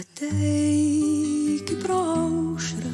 [0.00, 2.92] Ateik į praušrą,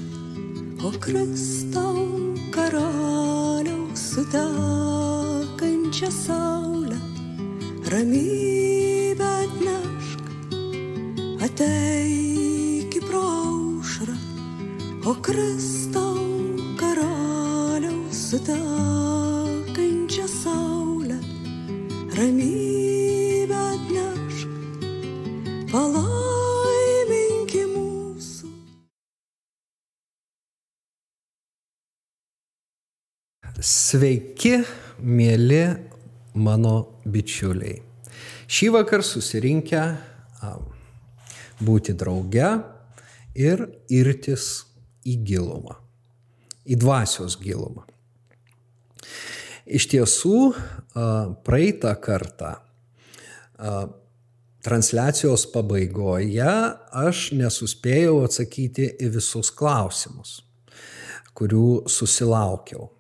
[0.82, 2.02] o Kristau
[2.50, 6.98] karaliaus sutekančią saulę,
[7.92, 10.26] ramybę atnešk.
[11.46, 14.18] Ateik į praušrą,
[15.06, 16.26] o Kristau
[16.82, 21.22] karaliaus sutekančią saulę,
[22.18, 22.65] ramybę
[33.96, 34.58] Sveiki,
[35.00, 35.62] mėly
[36.36, 36.72] mano
[37.08, 37.78] bičiuliai.
[38.44, 39.82] Šį vakar susirinkę
[41.64, 42.50] būti drauge
[43.40, 44.66] ir irtis
[45.08, 45.78] į gilumą,
[46.68, 47.86] į dvasios gilumą.
[49.64, 50.40] Iš tiesų,
[51.46, 52.50] praeitą kartą
[54.66, 56.50] transliacijos pabaigoje
[57.06, 60.42] aš nesuspėjau atsakyti į visus klausimus,
[61.32, 62.90] kurių susilaukiau.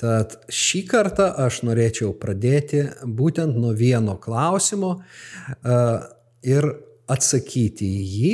[0.00, 5.76] Tad šį kartą aš norėčiau pradėti būtent nuo vieno klausimo a,
[6.42, 6.66] ir
[7.10, 8.32] atsakyti į jį,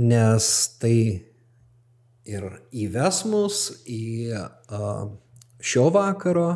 [0.00, 0.46] nes
[0.80, 0.96] tai
[2.26, 4.80] ir įves mus į a,
[5.60, 6.48] šio vakaro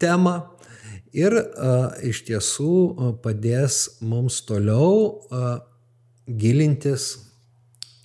[0.00, 0.36] temą
[1.12, 1.74] ir a,
[2.08, 5.20] iš tiesų padės mums toliau
[6.26, 7.10] gilintis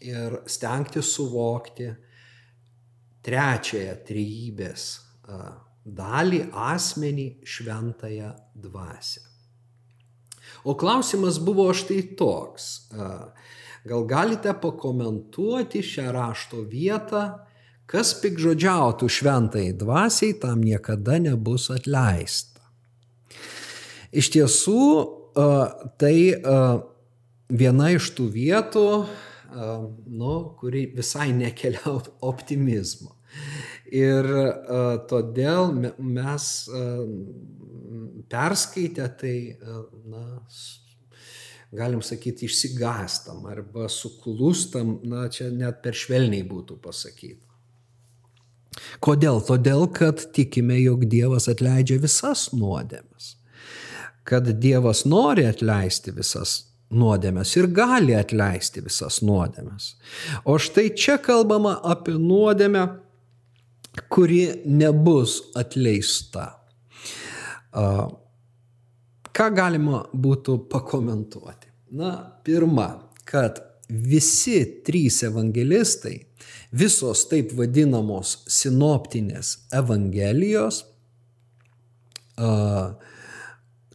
[0.03, 1.87] ir stengtis suvokti
[3.23, 5.10] trečiąją trejybės a,
[5.85, 9.21] dalį asmenį šventąją dvasę.
[10.63, 12.91] O klausimas buvo štai toks.
[13.87, 17.23] Gal galite pakomentuoti šią rašto vietą,
[17.89, 22.61] kas pikžodžiautų šventai dvasiai, tam niekada nebus atleista.
[24.13, 24.83] Iš tiesų,
[25.97, 26.15] tai
[27.49, 28.85] viena iš tų vietų,
[30.07, 33.15] nu, kuri visai nekelia op- optimizmo.
[33.91, 36.83] Ir a, todėl me- mes a,
[38.31, 40.23] perskaitę tai, a, na,
[41.75, 47.47] galim sakyti, išsigastam arba suklūstam, na, čia net per švelniai būtų pasakyta.
[49.03, 49.41] Kodėl?
[49.43, 53.35] Todėl, kad tikime, jog Dievas atleidžia visas nuodėmes.
[54.27, 59.95] Kad Dievas nori atleisti visas nuodėmes ir gali atleisti visas nuodėmes.
[60.45, 62.85] O štai čia kalbama apie nuodėmę,
[64.11, 66.47] kuri nebus atleista.
[69.31, 71.69] Ką galima būtų pakomentuoti?
[71.95, 72.13] Na,
[72.43, 72.87] pirma,
[73.27, 73.59] kad
[73.91, 76.15] visi trys evangelistai,
[76.71, 80.85] visos taip vadinamos sinoptinės evangelijos,
[82.39, 82.95] a,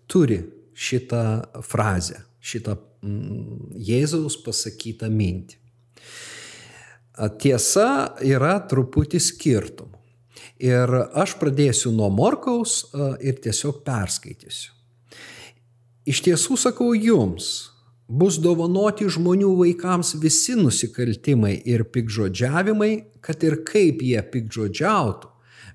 [0.09, 0.43] turi
[0.77, 1.23] šitą
[1.65, 5.61] frazę, šitą mm, Jėzaus pasakytą mintį.
[7.17, 9.95] Tiesa yra truputį skirtumų.
[10.61, 14.73] Ir aš pradėsiu nuo Morkaus a, ir tiesiog perskaitysiu.
[16.07, 17.73] Iš tiesų sakau jums,
[18.07, 22.93] bus dovanoti žmonių vaikams visi nusikaltimai ir pikžodžiavimai,
[23.25, 25.33] kad ir kaip jie pikžodžiautų,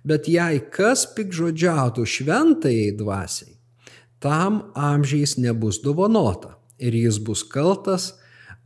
[0.07, 3.57] bet jei kas pikžodžiautų šventajai dvasiai,
[4.23, 8.13] tam amžiais nebus dovanota ir jis bus kaltas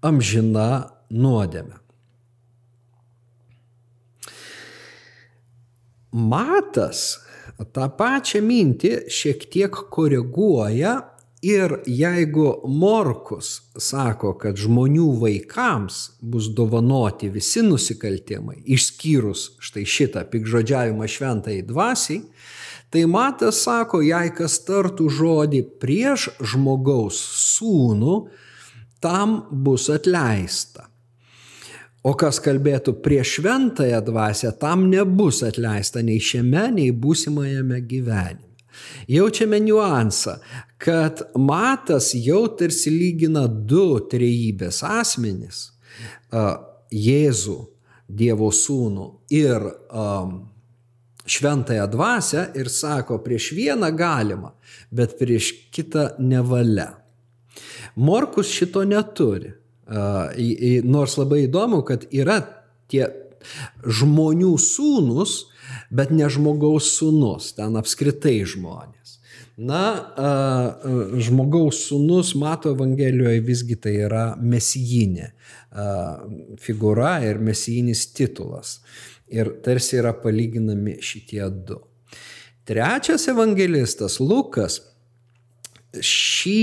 [0.06, 1.84] amžina nuodėme.
[6.16, 7.20] Matas
[7.76, 10.94] tą pačią mintį šiek tiek koreguoja
[11.46, 21.09] ir jeigu Morkus sako, kad žmonių vaikams bus dovanoti visi nusikaltimai, išskyrus štai šitą pikžodžiavimą
[21.12, 22.24] šventai dvasiai,
[22.90, 28.18] tai Matas sako, jei kas tartų žodį prieš žmogaus sūnų,
[29.04, 30.88] tam bus atleista.
[32.06, 38.46] O kas kalbėtų prieš šventąją dvasę, tam nebus atleista nei šiame, nei būsimajame gyvenime.
[39.08, 40.36] Jaučiame niuansą,
[40.78, 45.72] kad matas jau tarsi lygina du trejybės asmenys-
[47.06, 47.60] Jėzų,
[48.06, 50.36] Dievo sūnų ir um,
[51.25, 54.51] šventąją dvasę ir sako, prieš vieną galima,
[54.92, 56.92] bet prieš kitą nevalia.
[57.96, 59.56] Morkus šito neturi.
[59.86, 62.40] Nors labai įdomu, kad yra
[62.90, 63.08] tie
[63.86, 65.46] žmonių sūnus,
[65.94, 69.20] bet ne žmogaus sūnus, ten apskritai žmonės.
[69.56, 69.84] Na,
[71.22, 75.30] žmogaus sūnus Mato Evangelijoje visgi tai yra mesijinė
[76.60, 78.80] figūra ir mesijinis titulas.
[79.32, 81.80] Ir tarsi yra palyginami šitie du.
[82.66, 84.80] Trečias evangelistas Lukas
[86.03, 86.62] šį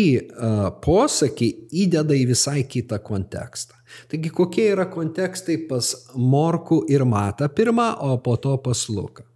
[0.85, 1.49] posakį
[1.85, 3.77] įdeda į visai kitą kontekstą.
[4.09, 9.27] Taigi kokie yra kontekstai pas Morku ir Matą pirmą, o po to pas Luką.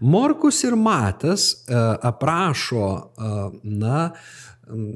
[0.00, 2.88] Morkus ir Matas aprašo,
[3.64, 4.10] na,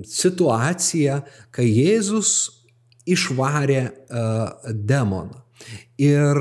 [0.09, 1.21] situaciją,
[1.55, 2.33] kai Jėzus
[3.09, 3.83] išvarė
[4.73, 5.45] demoną.
[5.99, 6.39] Ir,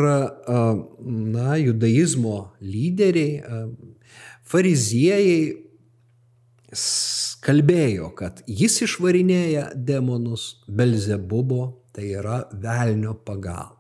[0.48, 3.42] na, judaizmo lyderiai,
[4.48, 5.67] fariziejai
[7.44, 13.78] kalbėjo, kad jis išvarinėja demonus Belzebubo, tai yra velnio pagalba.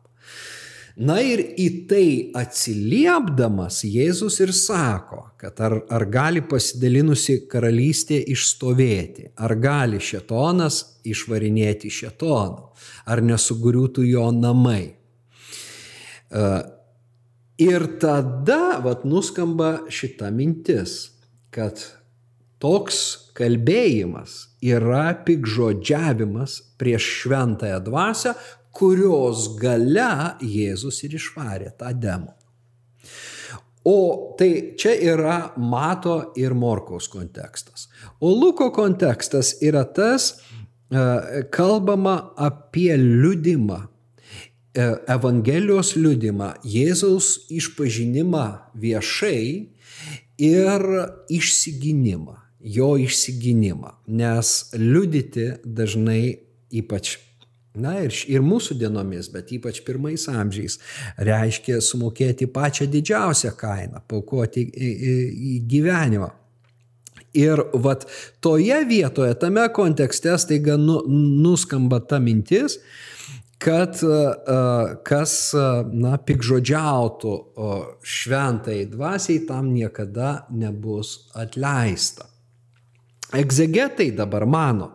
[0.98, 9.28] Na ir į tai atsiliepdamas Jėzus ir sako, kad ar, ar gali pasidalinusi karalystė išstovėti,
[9.38, 12.72] ar gali šetonas išvarinėti šetoną,
[13.06, 14.95] ar nesugriūtų jo namai.
[16.33, 16.48] E,
[17.62, 20.98] ir tada vat, nuskamba šita mintis,
[21.54, 21.78] kad
[22.63, 23.00] toks
[23.38, 28.33] kalbėjimas yra pikžodžiavimas prieš šventąją dvasę,
[28.77, 32.38] kurios gale Jėzus ir išvarė tą demoną.
[33.88, 37.88] O tai čia yra Mato ir Morkaus kontekstas.
[38.19, 40.33] O Luko kontekstas yra tas,
[40.92, 43.80] e, kalbama apie liudimą,
[44.75, 49.69] e, Evangelijos liudimą, Jėzaus išpažinimą viešai
[50.38, 50.81] ir
[51.31, 53.94] išsiginimą, jo išsiginimą.
[54.07, 56.38] Nes liudyti dažnai,
[56.71, 57.18] ypač
[57.77, 60.80] Na ir, ir mūsų dienomis, bet ypač pirmais amžiais,
[61.21, 65.12] reiškia sumokėti pačią didžiausią kainą, paukoti į, į,
[65.51, 66.31] į gyvenimą.
[67.38, 68.07] Ir vat
[68.42, 71.04] toje vietoje, tame kontekste staiga nu,
[71.44, 72.80] nuskamba ta mintis,
[73.62, 74.01] kad
[75.06, 75.36] kas,
[75.94, 77.36] na, pikžodžiautų
[78.01, 82.25] šventai dvasiai, tam niekada nebus atleista.
[83.35, 84.91] Egzegetai dabar mano,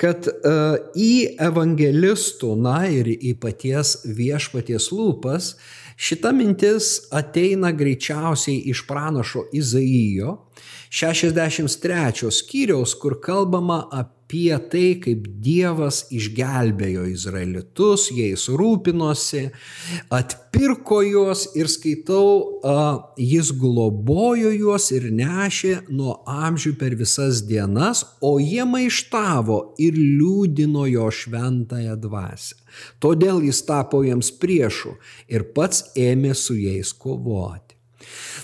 [0.00, 5.54] kad uh, į evangelistų, na ir į paties viešpaties lūpas
[6.00, 10.38] šita mintis ateina greičiausiai iš pranašo Izaijo
[10.90, 19.44] 63 skyriaus, kur kalbama apie tai, kaip Dievas išgelbėjo izraelitus, jais rūpinosi,
[20.10, 22.58] atpirko juos ir skaitau,
[23.18, 30.88] jis globojo juos ir nešė nuo amžių per visas dienas, o jie maištavo ir liūdino
[30.90, 32.59] jo šventąją dvasę.
[33.02, 34.96] Todėl jis tapo jiems priešų
[35.32, 37.76] ir pats ėmė su jais kovoti.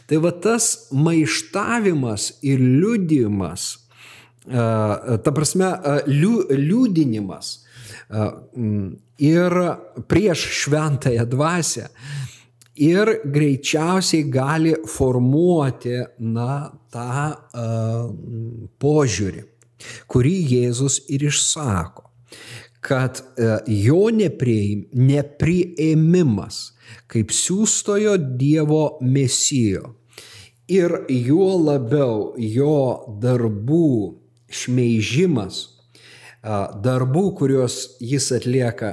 [0.06, 3.86] Tai va tas maištavimas ir liudimas
[4.46, 5.72] ta prasme,
[6.06, 7.48] liū, liūdinimas
[9.18, 9.58] ir
[10.06, 11.88] prieš šventąją dvasę
[12.76, 18.10] ir greičiausiai gali formuoti na, tą uh,
[18.78, 19.44] požiūrį,
[20.12, 22.05] kurį Jėzus ir išsako,
[22.86, 26.60] kad uh, jo neprieim, nepriėmimas
[27.10, 29.96] kaip siūstojo Dievo mesijo.
[30.70, 32.78] Ir juo labiau jo
[33.22, 33.88] darbų
[34.50, 35.64] šmeižimas
[36.82, 38.92] darbų, kuriuos jis atlieka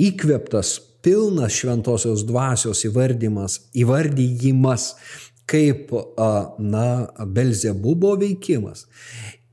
[0.00, 4.94] įkveptas, pilnas šventosios dvasios įvardymas, įvardyjimas
[5.50, 5.92] kaip,
[6.58, 6.86] na,
[7.26, 8.86] Belzebubo veikimas,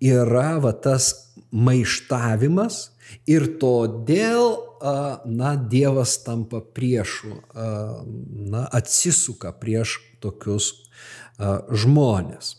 [0.04, 1.13] yra va tas
[1.51, 2.88] maištavimas
[3.30, 4.57] ir todėl,
[5.25, 7.34] na, Dievas tampa priešu,
[8.51, 10.74] na, atsisuka prieš tokius
[11.72, 12.55] žmonės.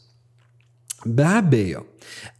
[1.06, 1.84] Be abejo,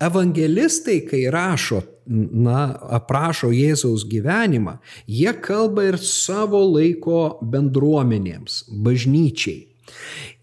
[0.03, 9.69] evangelistai, kai rašo, na, aprašo Jėzaus gyvenimą, jie kalba ir savo laiko bendruomenėms, bažnyčiai.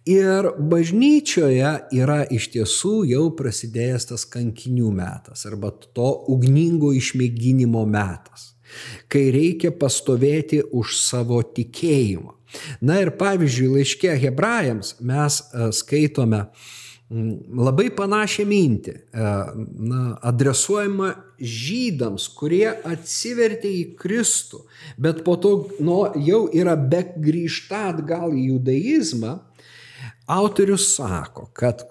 [0.06, 8.52] Ir bažnyčioje yra iš tiesų jau prasidėjęs tas kankinių metas arba to ugningo išmėginimo metas,
[9.10, 12.36] kai reikia pastovėti už savo tikėjimą.
[12.86, 16.44] Na ir pavyzdžiui, laiškė hebrajams mes e, skaitome,
[17.10, 19.34] labai panašią mintį, e,
[19.90, 24.62] na, adresuojama žydams, kurie atsivertė į Kristų,
[25.02, 29.40] bet po to nu, jau yra be grįžta atgal į judaizmą,
[30.26, 31.84] autorius sako, kad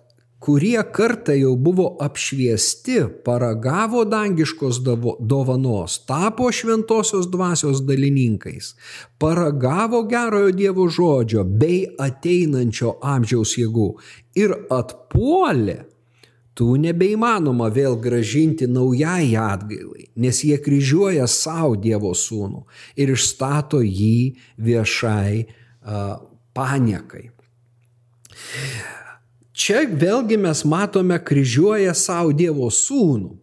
[0.45, 4.83] kurie kartą jau buvo apšviesti, paragavo dangiškos
[5.21, 8.75] dovanos, tapo šventosios dvasios dalininkais,
[9.19, 13.89] paragavo gerojo Dievo žodžio bei ateinančio amžiaus jėgų
[14.37, 15.79] ir atpuolė,
[16.55, 22.67] tų nebeįmanoma vėl gražinti naujai atgailai, nes jie kryžiuoja savo Dievo sūnų
[23.01, 26.19] ir išstato jį viešai uh,
[26.55, 27.34] paniekai.
[29.55, 33.37] Čia vėlgi mes matome kryžiuoja savo Dievo sūnų.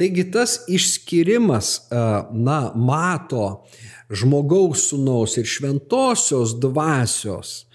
[0.00, 1.90] Taigi tas išskirimas,
[2.32, 3.66] na, mato
[4.08, 7.66] žmogaus sūnaus ir šventosios dvasios,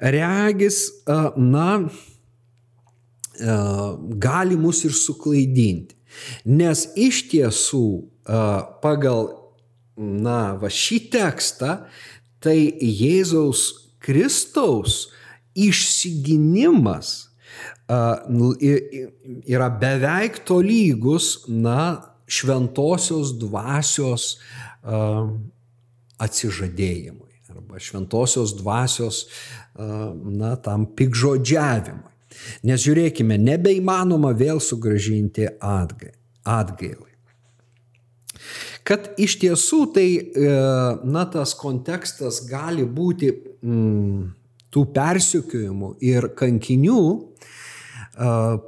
[0.00, 0.78] regis,
[1.36, 1.68] na,
[4.24, 5.92] gali mus ir suklaidinti.
[6.48, 7.86] Nes iš tiesų
[8.80, 9.34] pagal,
[10.00, 11.82] na, va šį tekstą,
[12.40, 13.66] tai Jėzaus
[14.00, 15.10] Kristaus
[15.54, 17.14] išsiginimas
[19.46, 24.38] yra beveik tolygus, na, šventosios dvasios
[26.24, 27.20] atsižadėjimui
[27.54, 29.26] arba šventosios dvasios,
[29.76, 32.12] na, tam pikžodžiavimui.
[32.66, 37.12] Nes žiūrėkime, nebeįmanoma vėl sugražinti atgailai.
[38.84, 40.48] Kad iš tiesų tai, e,
[41.08, 43.30] na, tas kontekstas gali būti
[43.62, 44.24] mm,
[44.74, 47.02] tų persikiojimų ir kankinių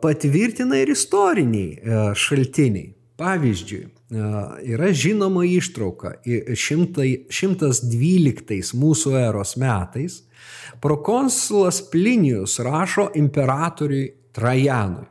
[0.03, 1.71] patvirtina ir istoriniai
[2.19, 2.93] šaltiniai.
[3.17, 3.87] Pavyzdžiui,
[4.77, 10.29] yra žinoma ištrauka 112 mūsų eros metais
[10.85, 15.09] prokonsulas Plinijus rašo imperatoriui Trajanui.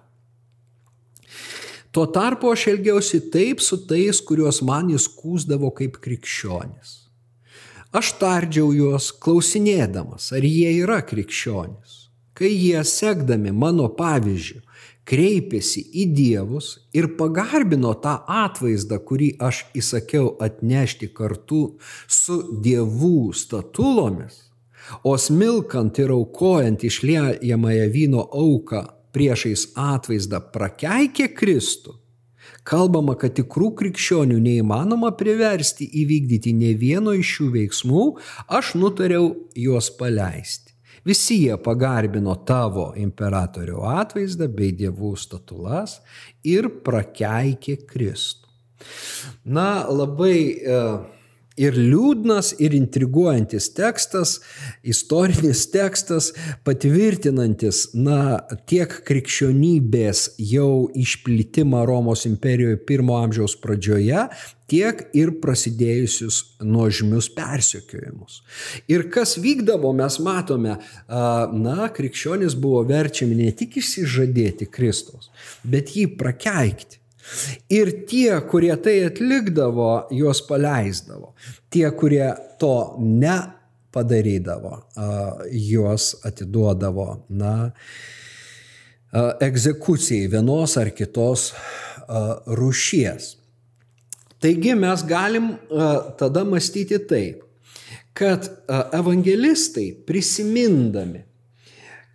[1.89, 7.04] Tuo tarpu aš elgiausi taip su tais, kuriuos man jis kūsdavo kaip krikščionis.
[7.95, 11.93] Aš tardžiau juos klausinėdamas, ar jie yra krikščionys.
[12.35, 14.59] Kai jie sekdami mano pavyzdžių
[15.07, 21.61] kreipėsi į dievus ir pagarbino tą atvaizdą, kurį aš įsakiau atnešti kartu
[22.09, 24.41] su dievų statulomis,
[25.07, 28.81] o smilkant ir aukojant išliejamąją vyno auką
[29.15, 31.95] priešais atvaizdą prakeikė Kristų,
[32.65, 38.05] kalbama, kad tikrų krikščionių neįmanoma priversti įvykdyti ne vieno iš šių veiksmų,
[38.60, 40.74] aš nutariau juos paleisti.
[41.05, 46.00] Visi jie pagarbino tavo imperatorių atvaizdą bei dievų statulas
[46.41, 48.50] ir prakeikė Kristų.
[49.45, 50.79] Na, labai e,
[51.59, 54.39] ir liūdnas, ir intriguojantis tekstas,
[54.83, 56.31] istorinis tekstas,
[56.67, 64.27] patvirtinantis, na, tiek krikščionybės jau išplitimą Romos imperijoje pirmo amžiaus pradžioje,
[64.71, 68.41] tiek ir prasidėjusius nuožmius persekiojimus.
[68.91, 75.31] Ir kas vykdavo, mes matome, na, krikščionis buvo verčiami ne tik išsižadėti Kristos,
[75.63, 77.04] bet jį prakeikti.
[77.74, 81.34] Ir tie, kurie tai atlikdavo, juos paleisdavo.
[81.74, 82.27] Tie, kurie
[82.62, 84.77] to nepadarydavo,
[85.51, 87.55] juos atiduodavo, na,
[89.41, 91.53] egzekucijai vienos ar kitos
[92.46, 93.36] rušies.
[94.44, 95.55] Taigi mes galim
[96.20, 97.41] tada mąstyti taip,
[98.15, 98.46] kad
[98.94, 101.24] evangelistai prisimindami,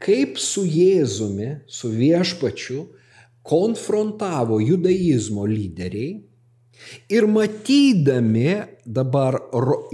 [0.01, 2.87] kaip su Jėzumi, su viešpačiu,
[3.47, 6.19] konfrontavo judaizmo lyderiai
[7.09, 9.37] ir matydami dabar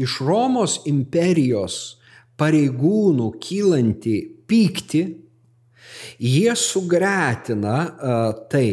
[0.03, 1.97] iš Romos imperijos
[2.39, 5.03] pareigūnų kylanti pykti,
[6.21, 8.69] jie sugretina uh, tai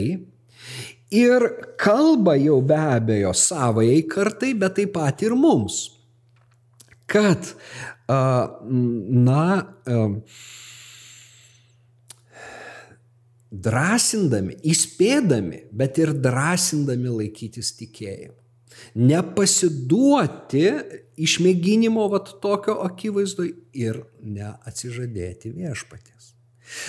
[1.13, 1.46] ir
[1.80, 5.86] kalba jau be abejo savai kartai, bet taip pat ir mums,
[7.10, 7.53] kad,
[8.10, 9.46] uh, na,
[9.88, 10.18] uh,
[13.54, 18.40] drąsindami, įspėdami, bet ir drąsindami laikytis tikėjimo.
[18.98, 20.66] Nepasiduoti
[21.22, 26.34] išmėginimo vat tokio akivaizdoj ir neatsižadėti viešpatės.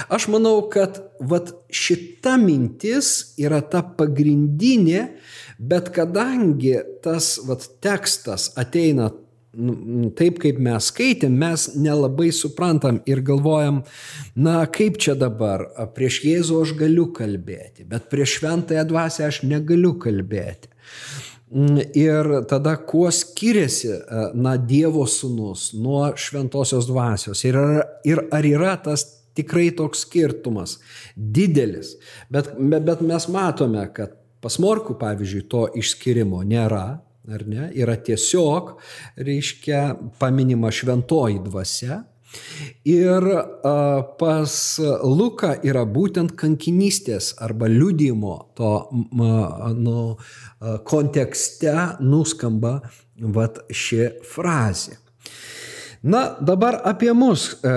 [0.09, 5.03] Aš manau, kad vat šita mintis yra ta pagrindinė,
[5.59, 9.11] bet kadangi tas vat tekstas ateina
[10.19, 13.83] taip kaip mes skaitėm, mes nelabai suprantam ir galvojam,
[14.37, 19.95] na kaip čia dabar, prieš Jėzų aš galiu kalbėti, bet prieš šventąją dvasę aš negaliu
[20.03, 20.71] kalbėti.
[21.55, 23.93] Mm, ir tada, kuo skiriasi,
[24.35, 29.07] na, Dievo sūnus nuo šventosios dvasios ir ar, ir ar yra tas
[29.39, 30.79] tikrai toks skirtumas
[31.15, 31.95] didelis.
[32.33, 36.99] Bet, bet mes matome, kad pas Morku, pavyzdžiui, to išskirimo nėra,
[37.33, 38.75] ar ne, yra tiesiog,
[39.17, 39.85] reiškia,
[40.19, 42.03] paminima šventoji dvasia.
[42.91, 43.29] Ir
[44.19, 44.55] pas
[45.07, 48.73] Luką yra būtent kankinystės arba liudimo to
[49.79, 50.01] nu,
[50.91, 52.81] kontekste nuskamba
[53.39, 54.99] vat ši frazė.
[56.05, 57.71] Na, dabar apie mus e,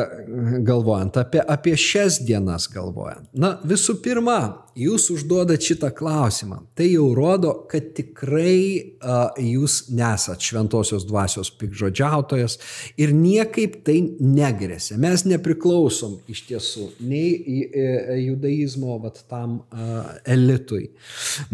[0.60, 3.30] galvojant, apie, apie šias dienas galvojant.
[3.40, 6.58] Na, visų pirma, jūs užduodat šitą klausimą.
[6.76, 12.58] Tai jau rodo, kad tikrai a, jūs nesat šventosios dvasios pikžodžiautojas
[13.00, 14.98] ir niekaip tai negrėsia.
[15.00, 17.86] Mes nepriklausom iš tiesų nei e,
[18.26, 20.90] judaizmo vat, tam a, elitui,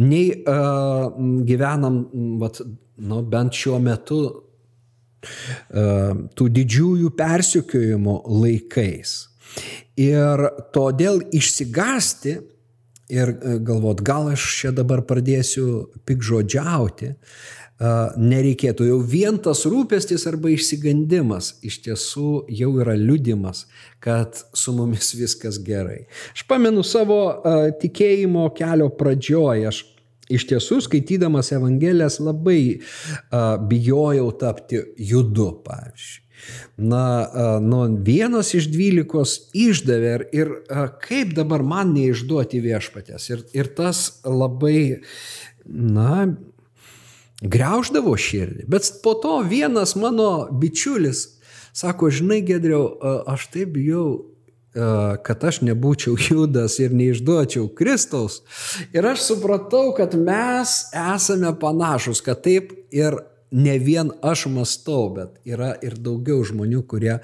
[0.01, 0.57] nei a,
[1.45, 2.01] gyvenam
[2.41, 2.63] vat,
[2.97, 4.23] nu, bent šiuo metu
[5.71, 9.15] tų didžiųjų persikiojimo laikais.
[9.99, 12.39] Ir todėl išsigasti
[13.13, 17.13] ir e, galvot, gal aš čia dabar pradėsiu pikžodžiauti,
[18.17, 18.85] nereikėtų.
[18.87, 23.65] Jau vien tas rūpestis arba išsigandimas iš tiesų jau yra liudimas,
[24.03, 26.05] kad su mumis viskas gerai.
[26.35, 27.41] Aš pamenu savo
[27.81, 29.81] tikėjimo kelio pradžioje, aš
[30.31, 36.19] Iš tiesų, skaitydamas Evangelijas labai a, bijojau tapti judu, pavyzdžiui.
[36.75, 43.29] Na, nu, vienas iš dvylikos išdavė ir, ir kaip dabar man neišduoti viešpatės.
[43.31, 45.03] Ir, ir tas labai,
[45.63, 46.25] na,
[47.43, 48.67] greuždavo širdį.
[48.71, 51.27] Bet po to vienas mano bičiulis
[51.73, 52.85] sako, žinai, Gedriau,
[53.29, 54.32] aš taip bijau
[54.73, 58.41] kad aš nebūčiau Judas ir neišduočiau Kristaus.
[58.93, 63.19] Ir aš supratau, kad mes esame panašus, kad taip ir
[63.53, 67.19] ne vien aš mastau, bet yra ir daugiau žmonių, kurie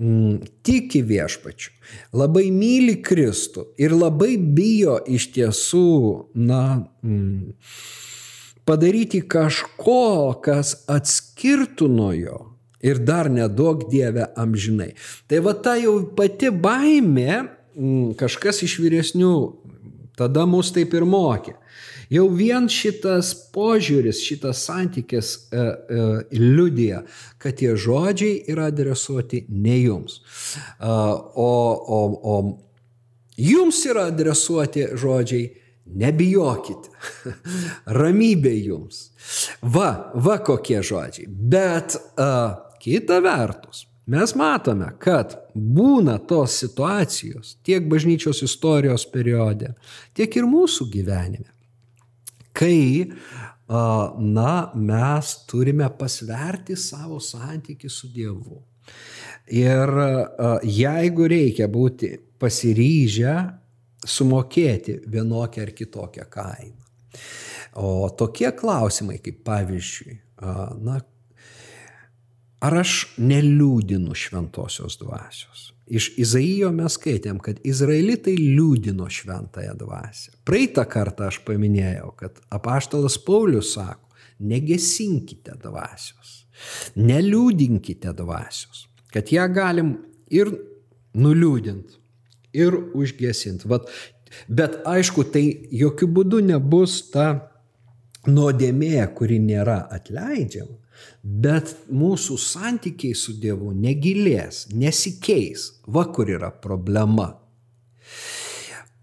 [0.00, 1.74] mm, tiki viešpačiu,
[2.16, 5.92] labai myli Kristų ir labai bijo iš tiesų,
[6.48, 6.62] na,
[7.04, 7.52] mm,
[8.64, 12.40] padaryti kažko, kas atskirtų nuo jo
[12.86, 14.92] ir dar nedaug Dieve amžinai.
[15.28, 19.36] Tai va ta jau pati baimė, mm, kažkas iš vyresnių,
[20.16, 21.56] tada mus taip ir mokė.
[22.12, 26.04] Jau vien šitas požiūris, šitas santykis e, e,
[26.38, 27.02] liudija,
[27.42, 30.20] kad tie žodžiai yra adresuoti ne jums.
[30.20, 31.50] E, o,
[31.98, 32.36] o, o
[33.36, 35.48] jums yra adresuoti žodžiai
[35.86, 36.90] nebijokite,
[37.98, 39.08] ramybė jums.
[39.62, 41.26] Va, va kokie žodžiai.
[41.26, 49.72] Bet uh, Kita vertus, mes matome, kad būna tos situacijos tiek bažnyčios istorijos periode,
[50.14, 51.50] tiek ir mūsų gyvenime,
[52.54, 53.10] kai
[53.66, 58.60] na, mes turime pasverti savo santyki su Dievu.
[59.50, 59.90] Ir
[60.62, 63.34] jeigu reikia būti pasiryžę
[64.06, 66.86] sumokėti vienokią ar kitokią kainą.
[67.82, 70.20] O tokie klausimai, kaip pavyzdžiui,
[70.86, 71.00] na,
[72.64, 75.70] Ar aš neliūdinu šventosios dvasios?
[75.86, 80.32] Iš Izaijo mes skaitėm, kad izraelitai liūdino šventąją dvasią.
[80.48, 84.08] Praeitą kartą aš paminėjau, kad apaštalas Paulius sako,
[84.42, 86.32] negesinkite dvasios,
[86.98, 89.94] neliūdinkite dvasios, kad ją galim
[90.32, 90.50] ir
[91.16, 92.00] nuliūdinti,
[92.56, 93.68] ir užgesinti.
[93.70, 93.86] Bet,
[94.48, 97.28] bet aišku, tai jokių būdų nebus ta
[98.26, 100.80] nuodėmė, kuri nėra atleidžiama,
[101.22, 105.72] Bet mūsų santykiai su Dievu negilės, nesikeis.
[105.86, 107.32] Va kur yra problema.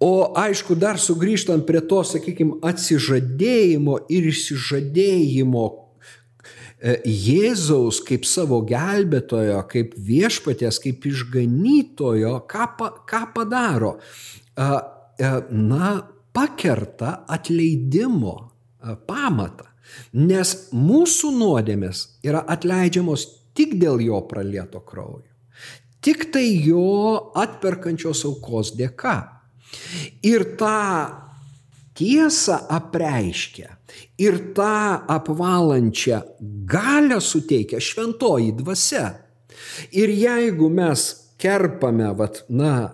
[0.03, 9.61] O aišku, dar sugrįžtant prie to, sakykime, atsižadėjimo ir išsižadėjimo e, Jėzaus kaip savo gelbėtojo,
[9.71, 13.93] kaip viešpatės, kaip išganytojo, ką, pa, ką padaro?
[14.55, 15.93] Na,
[16.33, 18.35] pakerta atleidimo
[19.07, 19.72] pamatą.
[20.13, 23.27] Nes mūsų nuodėmės yra atleidžiamos
[23.57, 25.29] tik dėl jo pralieto kraujo.
[26.03, 29.15] Tik tai jo atperkančios aukos dėka.
[30.25, 30.79] Ir tą
[31.97, 33.69] tiesą apreiškia
[34.21, 36.21] ir tą apvalančią
[36.69, 39.05] galę suteikia šventoji dvasia.
[39.93, 41.05] Ir jeigu mes
[41.41, 42.93] kerpame, vat, na,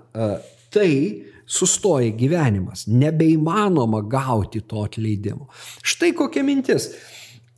[0.73, 0.91] tai,
[1.49, 5.49] sustoja gyvenimas, nebeįmanoma gauti to atleidimo.
[5.81, 6.91] Štai kokia mintis.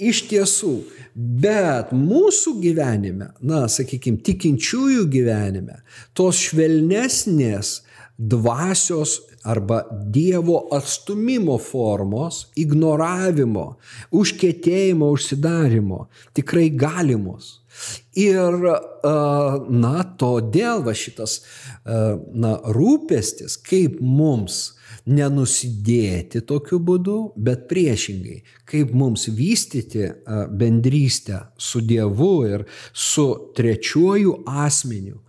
[0.01, 0.71] Iš tiesų,
[1.13, 5.83] bet mūsų gyvenime, na, sakykime, tikinčiųjų gyvenime,
[6.17, 7.75] tos švelnesnės
[8.17, 13.75] dvasios arba Dievo atstumimo formos, ignoravimo,
[14.13, 17.60] užkėtėjimo, užsidarimo tikrai galimos.
[18.19, 18.67] Ir,
[19.71, 21.39] na, todėl va šitas,
[21.85, 24.61] na, rūpestis, kaip mums
[25.07, 30.11] nenusidėti tokiu būdu, bet priešingai, kaip mums vystyti
[30.51, 35.21] bendrystę su Dievu ir su trečiuoju asmeniu,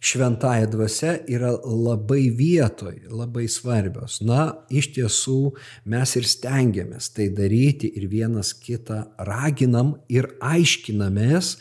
[0.00, 4.20] šventąją dvasę yra labai vietoj, labai svarbios.
[4.20, 5.40] Na, iš tiesų
[5.88, 11.56] mes ir stengiamės tai daryti ir vienas kitą raginam ir aiškinamės,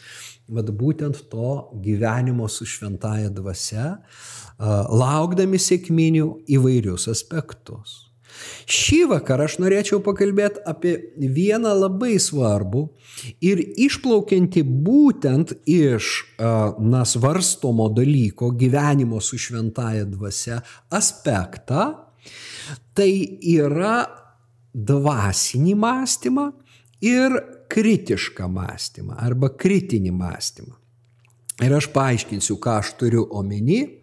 [0.47, 3.95] vad būtent to gyvenimo su šventaja dvasia,
[4.59, 8.04] laukdami sėkminių įvairius aspektus.
[8.65, 12.85] Šį vakarą aš norėčiau pakalbėti apie vieną labai svarbų
[13.45, 21.91] ir išplaukiantį būtent iš na, svarstomo dalyko gyvenimo su šventaja dvasia aspektą.
[22.95, 23.11] Tai
[23.51, 23.97] yra
[24.75, 26.45] dvasinį mąstymą
[27.05, 27.35] ir
[27.71, 30.75] kritišką mąstymą arba kritinį mąstymą.
[31.63, 34.01] Ir aš paaiškinsiu, ką aš turiu omeny.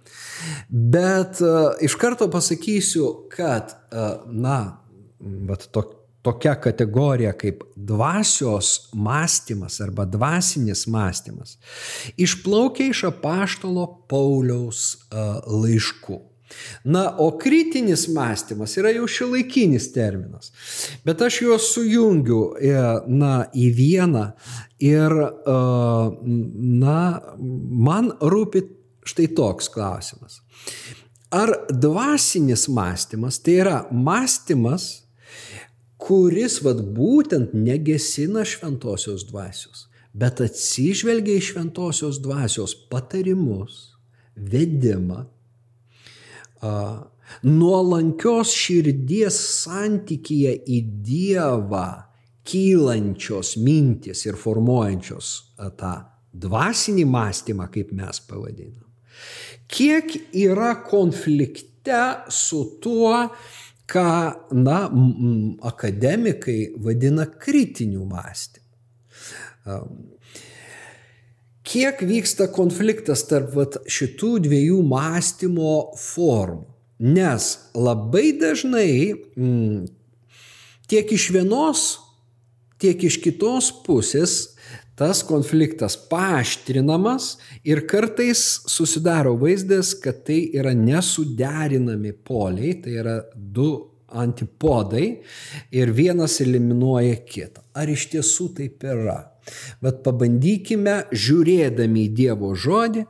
[0.68, 4.78] Bet uh, iš karto pasakysiu, kad, uh, na,
[5.20, 5.83] vat to,
[6.22, 11.57] tokia kategorija kaip dvasios mąstymas arba dvasinis mąstymas
[12.16, 16.20] išplaukia iš apaštalo Pauliaus uh, laiškų.
[16.85, 20.50] Na, o kritinis mąstymas yra jau šilaikinis terminas,
[21.05, 22.42] bet aš juos sujungiu
[23.09, 24.26] na, į vieną
[24.83, 25.14] ir,
[26.85, 26.98] na,
[27.88, 28.66] man rūpi
[29.04, 30.40] štai toks klausimas.
[31.32, 35.02] Ar dvasinis mąstymas tai yra mąstymas,
[36.02, 43.94] kuris vad būtent negesina šventosios dvasios, bet atsižvelgia į šventosios dvasios patarimus,
[44.36, 45.24] vedimą,
[47.42, 51.88] nuolankios širdies santykyje į Dievą
[52.44, 55.34] kylančios mintis ir formuojančios
[55.80, 55.96] tą
[56.32, 58.91] dvasinį mąstymą, kaip mes pavadinam
[59.72, 63.28] kiek yra konflikte su tuo,
[63.88, 64.08] ką,
[64.56, 64.78] na,
[65.68, 68.68] akademikai vadina kritiniu mąstymu.
[71.62, 76.66] Kiek vyksta konfliktas tarp vat, šitų dviejų mąstymo formų.
[77.02, 79.87] Nes labai dažnai m,
[80.87, 81.87] tiek iš vienos,
[82.78, 84.52] tiek iš kitos pusės
[84.98, 93.70] tas konfliktas paaštrinamas ir kartais susidaro vaizdas, kad tai yra nesuderinami poliai, tai yra du
[94.12, 95.07] antipodai
[95.72, 97.64] ir vienas eliminuoja kitą.
[97.74, 99.20] Ar iš tiesų taip yra?
[99.83, 103.07] Bet pabandykime, žiūrėdami į Dievo žodį,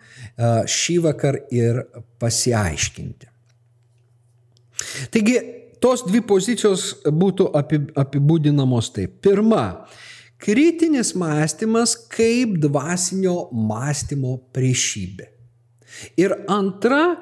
[0.71, 1.83] šį vakar ir
[2.23, 3.29] pasiaiškinti.
[5.13, 5.37] Taigi,
[5.83, 7.51] tos dvi pozicijos būtų
[8.01, 9.19] apibūdinamos taip.
[9.25, 9.85] Pirma,
[10.43, 15.29] kritinis mąstymas kaip dvasinio mąstymo priešybė.
[16.19, 17.21] Ir antra,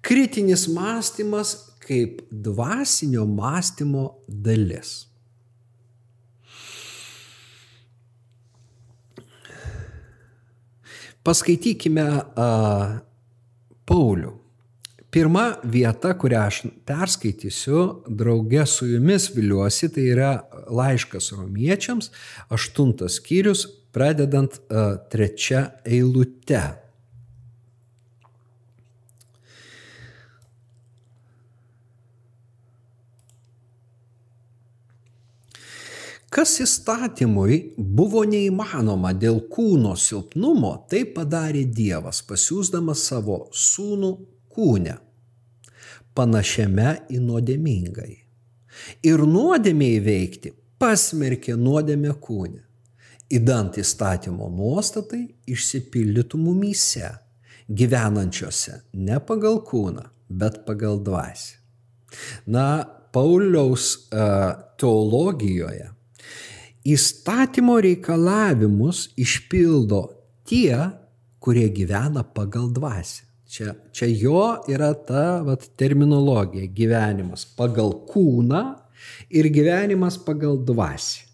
[0.00, 1.52] kritinis mąstymas
[1.84, 5.04] kaip dvasinio mąstymo dalis.
[11.28, 12.98] Paskaitykime uh,
[13.84, 14.37] Paulių
[15.18, 20.28] pirma vieta, kurią aš perskaitysiu, drauge su jumis viliuosi, tai yra
[20.70, 22.12] laiškas romiečiams,
[22.54, 26.60] aštuntas skyrius, pradedant uh, trečia eilute.
[36.30, 44.14] Kas įstatymui buvo neįmanoma dėl kūno silpnumo, tai padarė Dievas, pasiūsdamas savo sūnų
[44.54, 44.98] kūne,
[46.18, 48.14] panašiame į nuodėmingai.
[49.06, 52.62] Ir nuodėmė įveikti pasmerkė nuodėmę kūne,
[53.34, 57.10] įdant įstatymo nuostatai išsipildytų mumyse,
[57.68, 61.56] gyvenančiose ne pagal kūną, bet pagal dvasį.
[62.48, 62.66] Na,
[63.12, 65.88] Pauliaus uh, teologijoje
[66.88, 70.02] įstatymo reikalavimus išpildo
[70.48, 70.76] tie,
[71.42, 73.27] kurie gyvena pagal dvasį.
[73.48, 78.76] Čia, čia jo yra ta vat, terminologija- gyvenimas pagal kūną
[79.30, 81.24] ir gyvenimas pagal dvasį.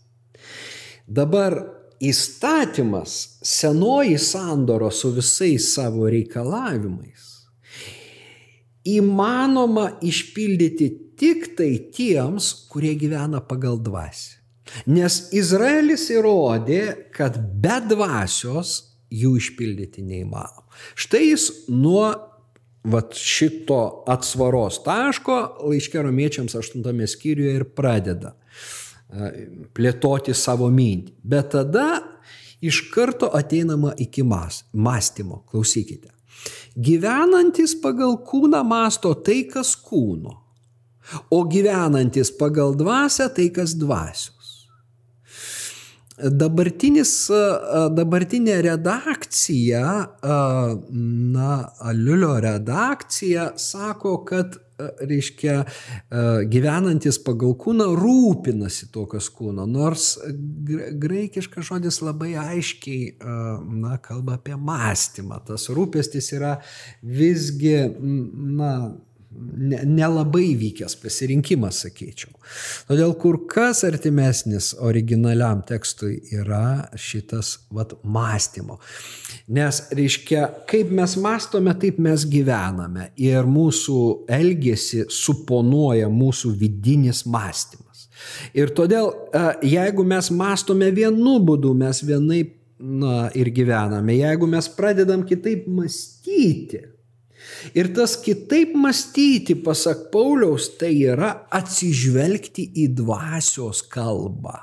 [1.09, 1.59] Dabar
[2.01, 7.27] įstatymas, senoji sandoro su visais savo reikalavimais,
[8.87, 14.41] įmanoma išpildyti tik tai tiems, kurie gyvena pagal dvasį.
[14.87, 18.77] Nes Izraelis įrodė, kad be dvasios
[19.13, 20.64] jų išpildyti neįmanoma.
[20.95, 22.07] Štai jis nuo
[22.85, 28.35] vat, šito atsvaros taško laiškė romiečiams 8 skyriuje ir pradeda
[29.75, 31.15] plėtoti savo mintį.
[31.23, 32.03] Bet tada
[32.65, 35.45] iš karto ateinama iki mąstymo.
[35.51, 36.11] Klausykite.
[36.75, 40.35] Gyvenantis pagal kūną masto tai, kas kūno,
[41.31, 44.34] o gyvenantis pagal dvasę tai, kas dvasios.
[46.15, 47.13] Dabartinis,
[47.91, 49.87] dabartinė redakcija,
[51.35, 55.57] na, Aliulio redakcija sako, kad reiškia,
[56.51, 59.67] gyvenantis pagal kūną rūpinasi to, kas kūno.
[59.71, 60.13] Nors
[61.03, 63.17] graikiškas žodis labai aiškiai,
[63.83, 65.41] na, kalba apie mąstymą.
[65.51, 66.57] Tas rūpestis yra
[67.03, 67.77] visgi,
[68.59, 68.71] na,
[69.87, 72.33] nelabai ne vykęs pasirinkimas, sakyčiau.
[72.89, 78.79] Todėl kur kas artimesnis originaliam tekstui yra šitas vat, mąstymo.
[79.55, 84.01] Nes, reiškia, kaip mes mąstome, taip mes gyvename ir mūsų
[84.39, 88.09] elgesį suponuoja mūsų vidinis mąstymas.
[88.57, 94.17] Ir todėl, e, jeigu mes mąstome vienu būdu, mes vienaip na, ir gyvename.
[94.17, 96.83] Jeigu mes pradedam kitaip mąstyti,
[97.73, 104.61] Ir tas kitaip mąstyti, pasak Pauliaus, tai yra atsižvelgti į dvasios kalbą.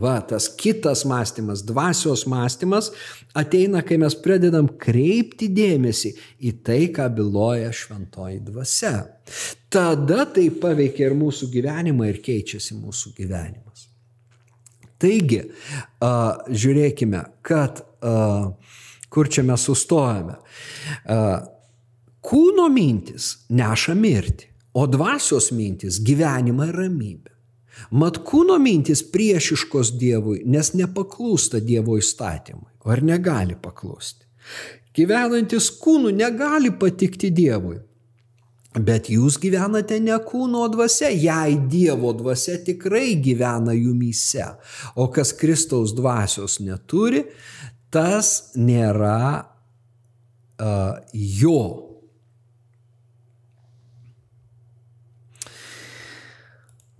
[0.00, 2.92] Va, tas kitas mąstymas, dvasios mąstymas
[3.34, 6.12] ateina, kai mes pradedam kreipti dėmesį
[6.46, 8.94] į tai, ką byloja šventoji dvasia.
[9.68, 13.88] Tada tai paveikia ir mūsų gyvenimą ir keičiasi mūsų gyvenimas.
[15.00, 15.42] Taigi,
[16.00, 17.82] žiūrėkime, kad
[19.10, 20.38] kur čia mes sustojame.
[22.20, 27.32] Kūno mintis neša mirtį, o dvasios mintis gyvenimą ir ramybę.
[27.96, 34.26] Mat kūno mintis priešiškos Dievui, nes nepaklūsta Dievo įstatymui, ar negali paklusti.
[34.96, 37.78] Gyvenantis kūnu negali patikti Dievui.
[38.70, 44.44] Bet jūs gyvenate ne kūno dvasia, jei Dievo dvasia tikrai gyvena jumyse.
[45.00, 47.24] O kas Kristaus dvasios neturi,
[47.90, 51.89] tas nėra uh, jo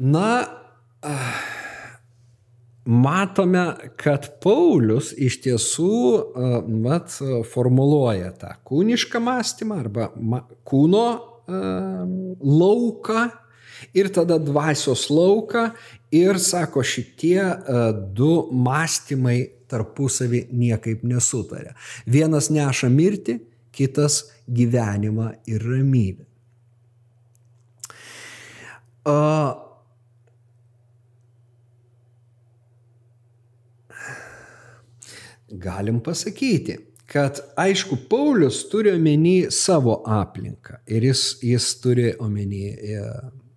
[0.01, 0.47] Na,
[2.85, 3.65] matome,
[4.01, 5.99] kad Paulius iš tiesų
[6.81, 7.13] mat,
[7.53, 10.09] formuluoja tą kūnišką mąstymą arba
[10.65, 11.05] kūno
[12.41, 13.27] lauką
[13.93, 15.69] ir tada dvasios lauką
[16.17, 17.45] ir sako, šitie
[18.17, 21.77] du mąstymai tarpusavį niekaip nesutarė.
[22.09, 23.37] Vienas neša mirtį,
[23.77, 26.25] kitas gyvenimą ir ramybę.
[29.01, 29.70] Uh,
[35.51, 36.79] galim pasakyti,
[37.11, 43.03] kad aišku, Paulius turi omeny savo aplinką ir jis, jis turi omeny e,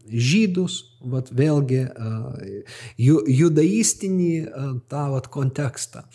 [0.09, 0.79] žydus,
[1.13, 2.11] vat vėlgi e,
[3.37, 6.05] judaistinį e, tą vat kontekstą.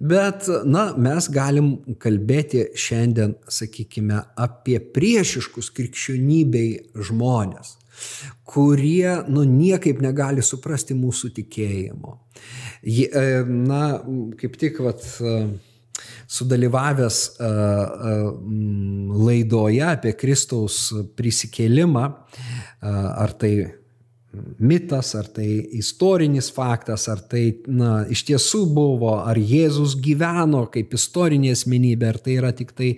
[0.00, 7.76] Bet, na, mes galim kalbėti šiandien, sakykime, apie priešiškus krikščionybei žmonės
[8.46, 12.14] kurie nu, niekaip negali suprasti mūsų tikėjimo.
[12.86, 13.80] E, na,
[14.38, 15.38] kaip tik, vat, e,
[16.30, 17.48] sudalyvavęs e,
[19.26, 20.78] laidoje apie Kristaus
[21.18, 22.04] prisikėlimą,
[22.86, 23.52] ar tai
[24.58, 25.46] mitas, ar tai
[25.78, 32.20] istorinis faktas, ar tai na, iš tiesų buvo, ar Jėzus gyveno kaip istorinė asmenybė, ar
[32.22, 32.92] tai yra tik tai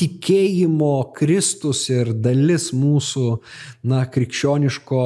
[0.00, 3.26] tikėjimo Kristus ir dalis mūsų
[3.90, 5.02] na, krikščioniško,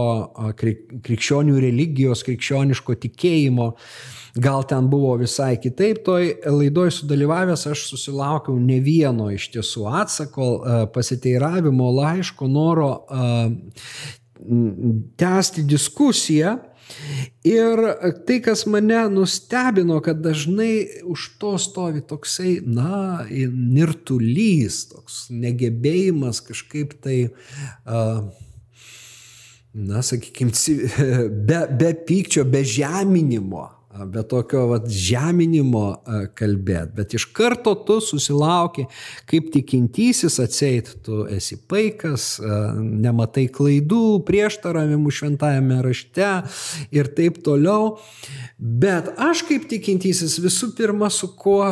[0.60, 3.72] krikščionių religijos, krikščioniško tikėjimo.
[4.36, 10.48] Gal ten buvo visai kitaip, toj laidoj sudalyvavęs aš susilaukiau ne vieno iš tiesų atsako,
[10.92, 12.90] pasiteiravimo, laiško, noro
[15.16, 16.56] tęsti diskusiją.
[17.46, 17.80] Ir
[18.26, 26.94] tai, kas mane nustebino, kad dažnai už to stovi toksai, na, nirtulys, toks negebėjimas kažkaip
[27.02, 27.16] tai,
[29.74, 30.54] na, sakykime,
[31.48, 35.84] be, be pykčio, be žeminimo be tokio vat, žeminimo
[36.36, 38.86] kalbėti, bet iš karto tu susilauki,
[39.30, 42.36] kaip tikintysis atseit, tu esi paikas,
[42.76, 46.30] nematai klaidų, prieštaravimų šventajame rašte
[46.94, 47.96] ir taip toliau.
[48.58, 51.64] Bet aš kaip tikintysis visų pirma su kuo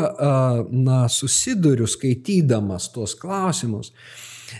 [0.70, 3.92] na, susiduriu skaitydamas tuos klausimus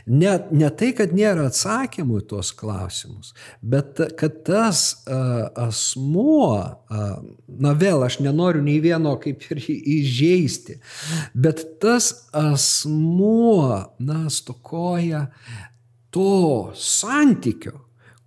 [0.06, 7.14] Ne, ne tai, kad nėra atsakymų į tuos klausimus, bet kad tas uh, asmuo, uh,
[7.48, 10.78] na vėl aš nenoriu nei vieno kaip ir įžeisti,
[11.34, 15.26] bet tas asmuo, na, stokoja
[16.14, 17.80] to santykio,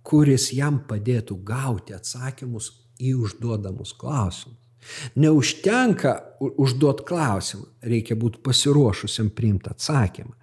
[0.08, 4.67] kuris jam padėtų gauti atsakymus į užduodamus klausimus.
[5.14, 10.34] Neužtenka užduoti klausimą, reikia būti pasiruošusiam priimti atsakymą.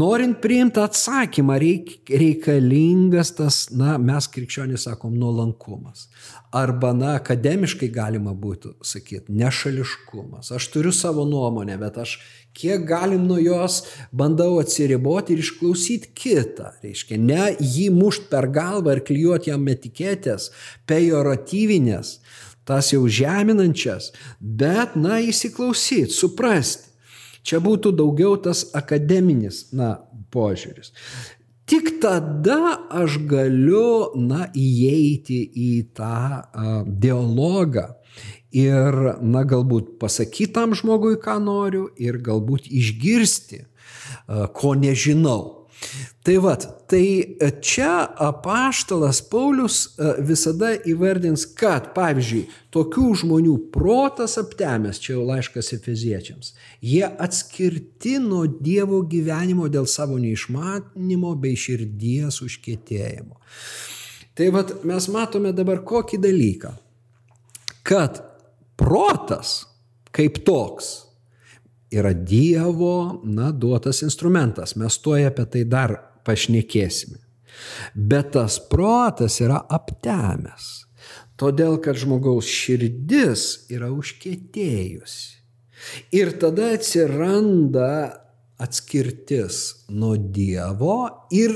[0.00, 6.08] Norint priimti atsakymą, reik, reikalingas tas, na, mes krikščionys sakom, nuolankumas.
[6.56, 10.52] Arba, na, akademiškai galima būtų sakyti, nešališkumas.
[10.56, 12.16] Aš turiu savo nuomonę, bet aš
[12.56, 16.72] kiek galim nuo jos bandau atsiriboti ir išklausyti kitą.
[16.82, 20.50] Reiškia, ne jį mušt per galvą ir klijuoti jam etiketės,
[20.88, 22.16] pejoratyvinės
[22.68, 26.88] tas jau žeminančias, bet, na, įsiklausyti, suprasti.
[27.48, 29.94] Čia būtų daugiau tas akademinis, na,
[30.34, 30.92] požiūris.
[31.68, 36.44] Tik tada aš galiu, na, įeiti į tą a,
[36.84, 37.86] dialogą
[38.52, 45.68] ir, na, galbūt pasakyti tam žmogui, ką noriu ir galbūt išgirsti, a, ko nežinau.
[46.28, 52.42] Tai vad, tai čia apaštalas Paulius e, visada įvardins, kad, pavyzdžiui,
[52.74, 56.50] tokių žmonių protas aptemęs, čia jau laiškas efeziečiams,
[56.84, 63.40] jie atskirti nuo Dievo gyvenimo dėl savo neišmanimo bei širdies užkėtėjimo.
[64.36, 66.74] Tai vad, mes matome dabar kokį dalyką,
[67.88, 68.20] kad
[68.76, 69.62] protas
[70.12, 70.92] kaip toks
[71.88, 74.76] yra Dievo, na, duotas instrumentas.
[74.76, 75.96] Mes tuoj apie tai dar
[76.28, 77.18] pašnekėsime.
[77.94, 80.68] Bet tas protas yra aptemęs.
[81.38, 85.36] Todėl, kad žmogaus širdis yra užkėtėjusi.
[86.18, 87.90] Ir tada atsiranda
[88.58, 91.54] atskirtis nuo Dievo ir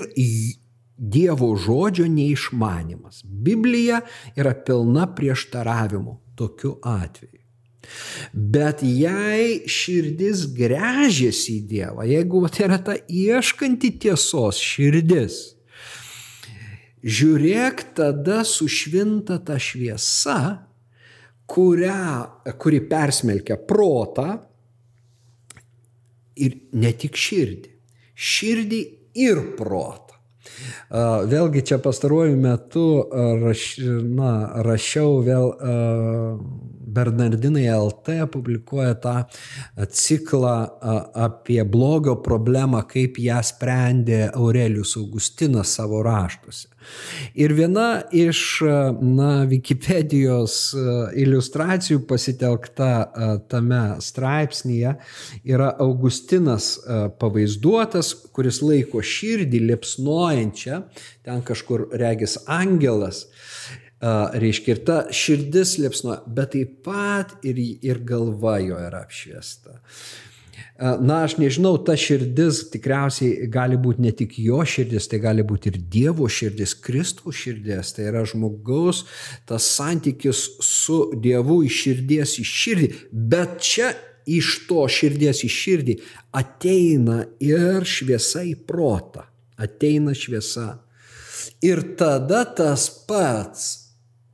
[1.02, 3.24] Dievo žodžio neišmanimas.
[3.26, 4.04] Biblija
[4.38, 7.41] yra pilna prieštaravimų tokiu atveju.
[8.32, 15.40] Bet jei širdis grežiasi į Dievą, jeigu tai yra ta ieškanti tiesos širdis,
[17.02, 20.38] žiūrėk tada sušvinta ta šviesa,
[21.52, 24.38] kurią, kuri persmelkia protą
[26.40, 27.74] ir ne tik širdį,
[28.14, 28.80] širdį
[29.20, 30.16] ir protą.
[31.28, 32.86] Vėlgi čia pastaruoju metu
[33.42, 33.66] raš,
[34.16, 34.32] na,
[34.64, 35.52] rašiau vėl
[36.86, 39.14] Bernardinai LT publikuoja tą
[39.90, 40.54] ciklą
[41.14, 46.68] apie blogio problemą, kaip ją sprendė Aurelius Augustinas savo raštuose.
[47.38, 48.40] Ir viena iš
[48.98, 50.56] na, Wikipedijos
[51.18, 52.90] iliustracijų pasitelkta
[53.52, 54.96] tame straipsnėje
[55.46, 56.74] yra Augustinas
[57.22, 60.82] pavaizduotas, kuris laiko širdį liepsnojančią,
[61.22, 63.28] ten kažkur regis angelas
[64.02, 69.78] reiškia, ir ta širdis liepsnoja, bet taip pat ir, ir galva jo yra apšviesta.
[70.82, 75.70] Na, aš nežinau, ta širdis tikriausiai gali būti ne tik jo širdis, tai gali būti
[75.70, 79.04] ir Dievo širdis, Kristaus širdis, tai yra žmogaus
[79.46, 83.92] tas santykis su Dievu iš širdies į širdį, bet čia
[84.26, 85.96] iš to širdies į širdį
[86.40, 89.28] ateina ir šviesa į protą,
[89.62, 90.80] ateina šviesa.
[91.62, 93.81] Ir tada tas pats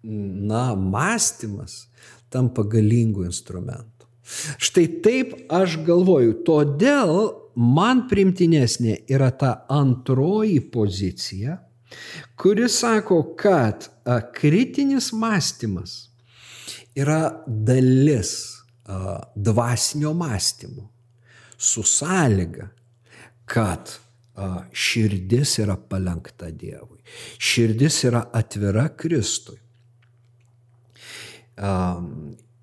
[0.03, 1.87] na, mąstymas
[2.31, 4.07] tampa galingų instrumentų.
[4.61, 7.15] Štai taip aš galvoju, todėl
[7.57, 11.57] man primtinesnė yra ta antroji pozicija,
[12.39, 13.89] kuri sako, kad
[14.37, 15.97] kritinis mąstymas
[16.99, 18.35] yra dalis
[19.37, 20.85] dvasinio mąstymo
[21.59, 22.69] su sąlyga,
[23.49, 23.97] kad
[24.73, 27.01] širdis yra palenkta Dievui,
[27.43, 29.59] širdis yra atvira Kristui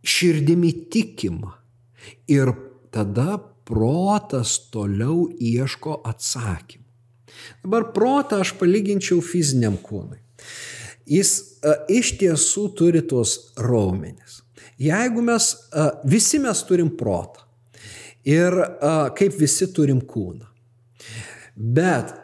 [0.05, 1.53] širdimi tikima.
[2.31, 2.51] Ir
[2.93, 6.83] tada protas toliau ieško atsakymų.
[7.65, 10.21] Dabar protą aš palyginčiau fiziniam kūnui.
[11.09, 11.31] Jis
[11.61, 14.41] a, iš tiesų turi tuos raumenis.
[14.81, 17.43] Jeigu mes, a, visi mes turim protą
[18.25, 20.47] ir a, kaip visi turim kūną.
[21.55, 22.15] Bet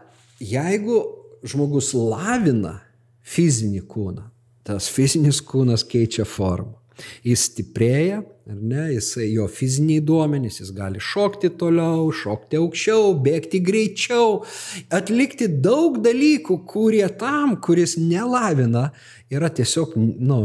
[0.41, 1.01] jeigu
[1.47, 2.79] žmogus lavina
[3.21, 4.25] fizinį kūną,
[4.67, 6.77] tas fizinis kūnas keičia formą.
[7.25, 8.19] Jis stiprėja,
[8.51, 14.41] ar ne, jisai jo fiziniai duomenys, jis gali šokti toliau, šokti aukščiau, bėgti greičiau,
[14.93, 18.89] atlikti daug dalykų, kurie tam, kuris nelavina,
[19.33, 20.41] yra tiesiog nu,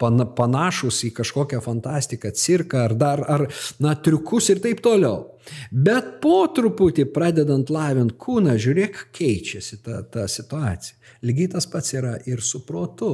[0.00, 3.46] panašus į kažkokią fantastiką, cirką ar dar, ar,
[3.82, 5.26] na, triukus ir taip toliau.
[5.70, 10.96] Bet po truputį pradedant lavint kūną, žiūrėk, keičiasi ta, ta situacija.
[11.26, 13.10] Lygiai tas pats yra ir su protu.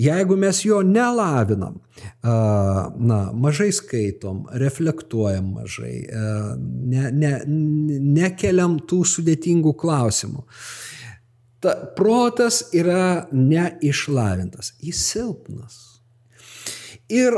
[0.00, 1.78] Jeigu mes jo nelavinam,
[2.22, 5.94] na, mažai skaitom, reflektuojam mažai,
[6.92, 7.32] ne, ne,
[8.18, 10.44] nekeliam tų sudėtingų klausimų,
[11.64, 15.85] ta, protas yra neišlavintas, jis silpnas.
[17.12, 17.36] Ir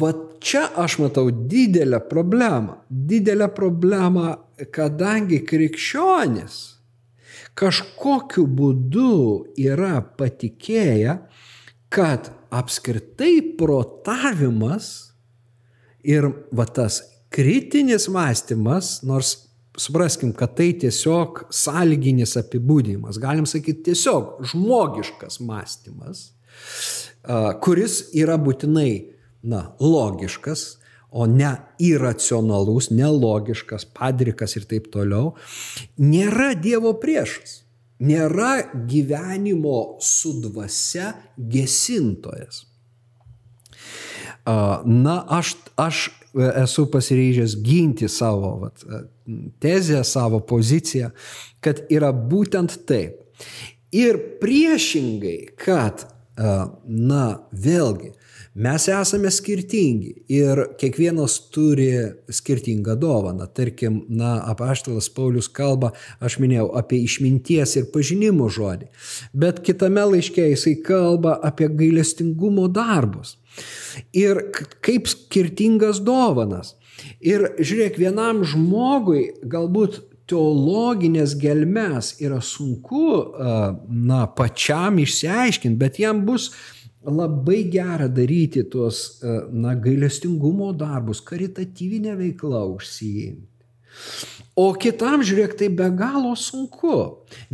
[0.00, 2.80] va čia aš matau didelę problemą.
[2.90, 4.34] Didelę problemą,
[4.72, 6.60] kadangi krikščionis
[7.60, 9.12] kažkokiu būdu
[9.60, 11.18] yra patikėję,
[11.92, 15.10] kad apskritai protavimas
[16.06, 17.02] ir va tas
[17.34, 19.34] kritinis mąstymas, nors
[19.80, 26.30] supraskim, kad tai tiesiog sąlyginis apibūdinimas, galim sakyti tiesiog žmogiškas mąstymas,
[27.62, 28.92] kuris yra būtinai
[29.42, 30.76] na, logiškas,
[31.10, 35.34] o ne iracionalus, nelogiškas, padrikas ir taip toliau,
[35.98, 37.64] nėra Dievo priešas.
[38.00, 42.62] Nėra gyvenimo su dvasia gesintojas.
[44.46, 46.06] Na, aš, aš
[46.62, 48.86] esu pasiryžęs ginti savo vat,
[49.60, 51.10] tezę, savo poziciją,
[51.60, 53.20] kad yra būtent taip.
[53.92, 56.06] Ir priešingai, kad,
[56.40, 58.14] na, vėlgi,
[58.54, 61.90] mes esame skirtingi ir kiekvienas turi
[62.32, 63.46] skirtingą dovaną.
[63.54, 68.88] Tarkim, na, apaštalas Paulius kalba, aš minėjau, apie išminties ir pažinimo žodį,
[69.36, 73.36] bet kitame laiške jisai kalba apie gailestingumo darbus.
[74.16, 74.46] Ir
[74.80, 76.76] kaip skirtingas dovanas.
[77.20, 83.06] Ir žiūrėk, vienam žmogui galbūt teologinės gelmes yra sunku,
[83.90, 86.50] na, pačiam išsiaiškinti, bet jam bus
[87.06, 89.20] labai gera daryti tuos,
[89.50, 93.48] na, gailestingumo darbus, karitatyvinę veiklą užsijimti.
[94.60, 96.96] O kitam, žiūrėk, tai be galo sunku,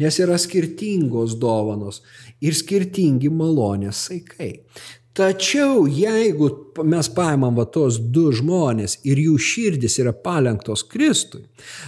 [0.00, 2.00] nes yra skirtingos dovanos
[2.42, 4.52] ir skirtingi malonės saikai.
[5.16, 6.48] Tačiau jeigu
[6.84, 11.46] mes paimam va tos du žmonės ir jų širdis yra palenktos Kristui,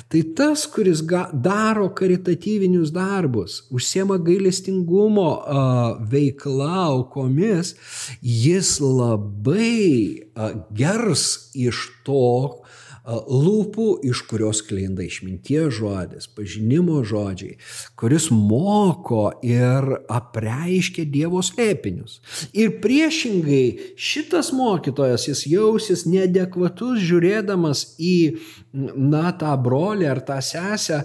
[0.09, 7.75] tai tas, kuris ga, daro karitatyvinius darbus, užsiema gailestingumo uh, veikla aukomis,
[8.23, 12.65] jis labai uh, gers iš to,
[13.09, 17.57] lūpų, iš kurios klinda išminties žodis, pažinimo žodžiai,
[17.99, 22.19] kuris moko ir apreiškia Dievo slėpinius.
[22.53, 28.39] Ir priešingai šitas mokytojas, jis jausis neadekvatus žiūrėdamas į,
[28.73, 31.03] na, tą brolį ar tą sesę,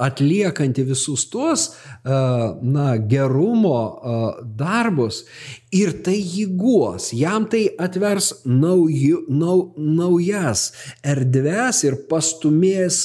[0.00, 1.70] atliekanti visus tuos,
[2.04, 3.78] na, gerumo
[4.42, 5.24] darbus
[5.74, 10.70] ir tai jį guos, jam tai atvers nauju, nau, naujas
[11.04, 13.02] erdves ir pastumės,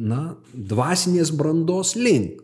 [0.00, 2.40] na, dvasinės brandos link.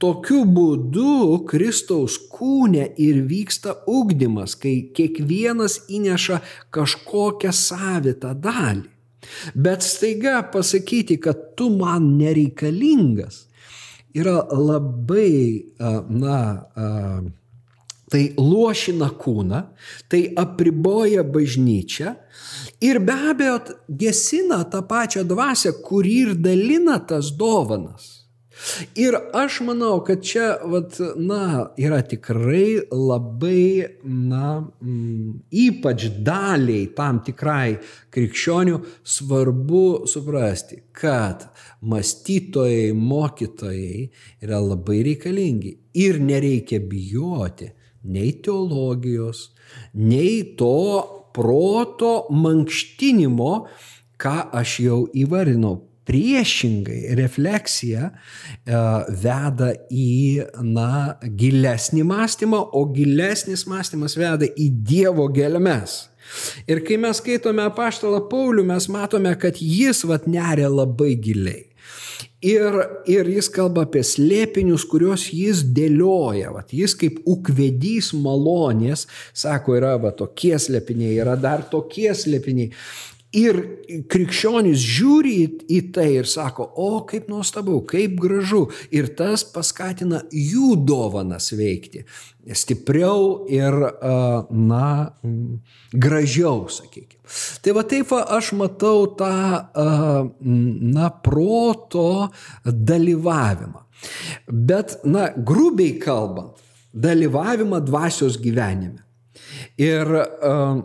[0.00, 6.40] Tokiu būdu Kristaus kūne ir vyksta ugdymas, kai kiekvienas įneša
[6.72, 8.88] kažkokią savitą dalį.
[9.54, 13.46] Bet staiga pasakyti, kad tu man nereikalingas,
[14.14, 15.64] yra labai,
[16.10, 16.38] na,
[18.10, 19.60] tai lošina kūną,
[20.10, 22.14] tai apriboja bažnyčią
[22.82, 23.58] ir be abejo
[23.88, 28.19] gesina tą pačią dvasę, kuri ir dalina tas dovanas.
[28.94, 37.22] Ir aš manau, kad čia, vat, na, yra tikrai labai, na, m, ypač daliai tam
[37.24, 37.78] tikrai
[38.12, 38.80] krikščionių
[39.16, 41.48] svarbu suprasti, kad
[41.80, 44.08] mąstytojai, mokytojai
[44.44, 45.76] yra labai reikalingi.
[46.00, 47.72] Ir nereikia bijoti
[48.04, 49.50] nei teologijos,
[49.94, 50.76] nei to
[51.34, 53.52] proto mankštinimo,
[54.20, 55.78] ką aš jau įvardinau
[56.10, 58.12] priešingai refleksija e,
[59.22, 66.02] veda į, na, gilesnį mąstymą, o gilesnis mąstymas veda į Dievo gelmes.
[66.70, 71.66] Ir kai mes skaitome apaštalą Paulių, mes matome, kad jis vat neria labai giliai.
[72.40, 76.54] Ir, ir jis kalba apie slėpinius, kuriuos jis dėlioja.
[76.54, 79.04] Vat jis kaip ukvedys malonės,
[79.36, 82.72] sako, yra va, tokie slėpiniai, yra dar tokie slėpiniai.
[83.30, 83.58] Ir
[84.10, 85.34] krikščionys žiūri
[85.70, 88.64] į tai ir sako, o kaip nuostabu, kaip gražu.
[88.90, 92.02] Ir tas paskatina jų dovanas veikti.
[92.58, 93.76] Stipriau ir,
[94.50, 94.90] na,
[95.94, 97.22] gražiau, sakykime.
[97.62, 99.30] Tai va taip va, aš matau tą,
[100.98, 102.08] na, proto
[102.66, 103.86] dalyvavimą.
[104.50, 106.58] Bet, na, grubiai kalbant,
[106.90, 109.04] dalyvavimą dvasios gyvenime.
[109.78, 110.80] Ir uh,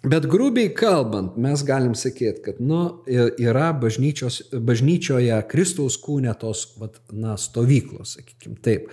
[0.00, 3.02] Bet grubiai kalbant, mes galim sakyti, kad nu,
[3.36, 8.88] yra bažnyčioje Kristaus kūne tos vat, na, stovyklos, sakykime taip.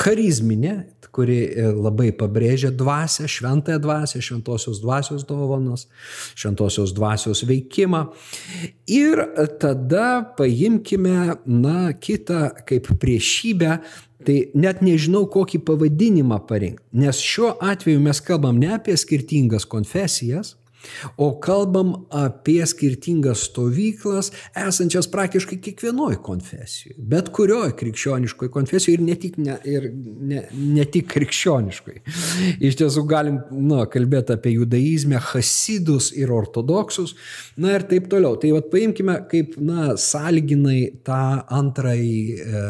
[0.00, 0.74] Charizminė,
[1.12, 5.88] kuri e, labai pabrėžia dvasę, šventąją dvasę, šventosios dvasios dovanos,
[6.38, 8.06] šventosios dvasios veikimą.
[8.88, 9.20] Ir
[9.60, 13.80] tada paimkime, na, kitą kaip priešybę,
[14.26, 20.58] Tai net nežinau, kokį pavadinimą parinkti, nes šiuo atveju mes kalbam ne apie skirtingas konfesijas,
[21.16, 29.16] O kalbam apie skirtingas stovyklas, esančias praktiškai kiekvienoje konfesijoje, bet kurioje krikščioniškoje konfesijoje ir ne
[29.20, 32.02] tik, ne, ir ne, ne tik krikščioniškoje.
[32.70, 37.14] Iš tiesų galim nu, kalbėti apie judaizmę, hasidus ir ortodoksus,
[37.60, 38.38] na ir taip toliau.
[38.40, 41.20] Tai vad paimkime kaip, na, sąlyginai tą
[41.60, 42.64] antrąjį e,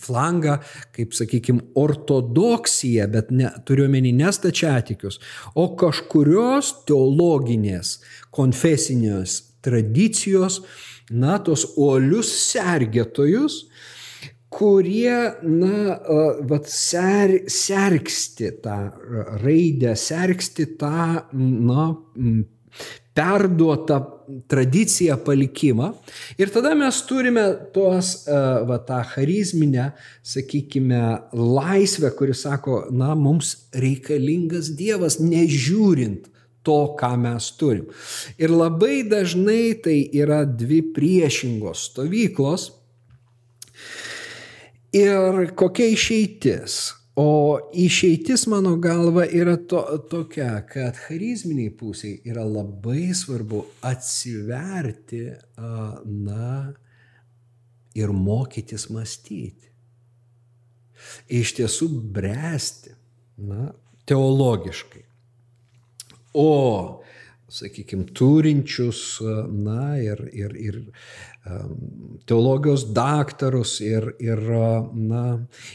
[0.00, 0.58] flangą,
[0.96, 5.20] kaip, sakykime, ortodoksiją, bet ne, turiuomenį nestačiatikius,
[5.60, 10.62] o kažkurios teologijos teologinės, konfesinės tradicijos,
[11.10, 13.68] na, tos uolius sergėtojus,
[14.50, 15.98] kurie, na,
[16.48, 18.90] vat, ser, sergsti tą
[19.42, 21.94] raidę, sergsti tą, na,
[23.14, 24.00] perduotą
[24.48, 25.92] tradiciją, palikimą.
[26.38, 27.42] Ir tada mes turime
[27.74, 28.26] tos,
[28.66, 29.90] va, tą charizminę,
[30.22, 31.02] sakykime,
[31.34, 36.29] laisvę, kuri sako, na, mums reikalingas Dievas, nežiūrint
[36.62, 37.88] to, ką mes turim.
[38.38, 42.70] Ir labai dažnai tai yra dvi priešingos stovyklos.
[44.96, 46.80] Ir kokia išeitis?
[47.20, 55.26] O išeitis mano galva yra to, tokia, kad charizminiai pusiai yra labai svarbu atsiverti,
[56.06, 56.70] na,
[57.98, 59.68] ir mokytis mąstyti.
[61.28, 62.94] Iš tiesų bręsti,
[63.50, 63.70] na,
[64.08, 65.09] teologiškai
[66.34, 67.02] o,
[67.50, 69.20] sakykime, turinčius,
[69.50, 70.80] na, ir, ir, ir
[72.28, 74.42] teologijos daktarus ir, ir
[74.94, 75.24] na,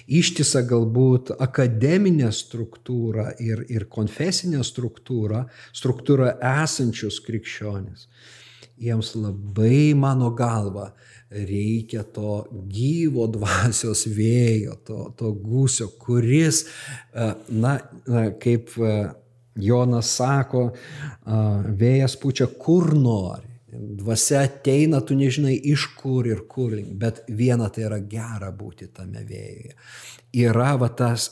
[0.07, 5.45] ištisą galbūt akademinę struktūrą ir, ir konfesinę struktūrą,
[5.75, 8.07] struktūrą esančius krikščionis.
[8.75, 10.89] Jiems labai, mano galva,
[11.31, 12.41] reikia to
[12.71, 16.65] gyvo dvasios vėjo, to, to gūsio, kuris,
[17.49, 17.77] na,
[18.43, 18.75] kaip
[19.55, 20.69] Jonas sako,
[21.25, 23.51] vėjas pučia kur nori.
[23.75, 29.23] Dvasia ateina, tu nežinai iš kur ir kur, bet viena tai yra gera būti tame
[29.27, 29.73] vėjuje.
[30.45, 31.27] Yra va tas,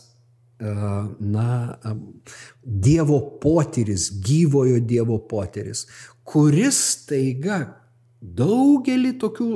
[0.59, 1.77] na,
[2.63, 5.85] Dievo potyris, gyvojo Dievo potyris,
[6.23, 7.61] kuris taiga
[8.23, 9.49] daugelį tokių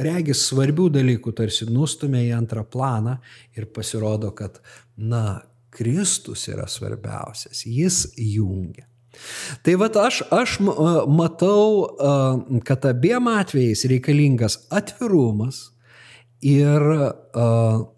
[0.00, 3.18] regis svarbių dalykų tarsi nustumė į antrą planą
[3.56, 4.60] ir pasirodo, kad,
[4.96, 5.42] na,
[5.74, 8.86] Kristus yra svarbiausias, jis jungia.
[9.62, 10.58] Tai vad aš, aš
[11.08, 11.86] matau,
[12.66, 15.70] kad abiem atvejais reikalingas atvirumas
[16.42, 16.82] ir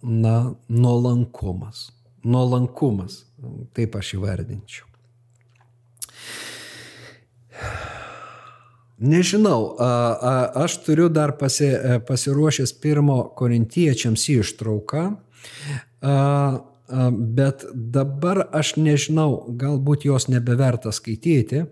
[0.02, 0.36] na,
[0.68, 1.90] nuolankumas.
[2.26, 3.22] Nuolankumas,
[3.76, 4.86] taip aš įvardinčiau.
[8.96, 9.76] Nežinau,
[10.56, 11.68] aš turiu dar pasi,
[12.08, 15.04] pasiruošęs pirmo korintiečiams ištrauką
[17.10, 21.64] bet dabar aš nežinau, galbūt jos nebeverta skaityti.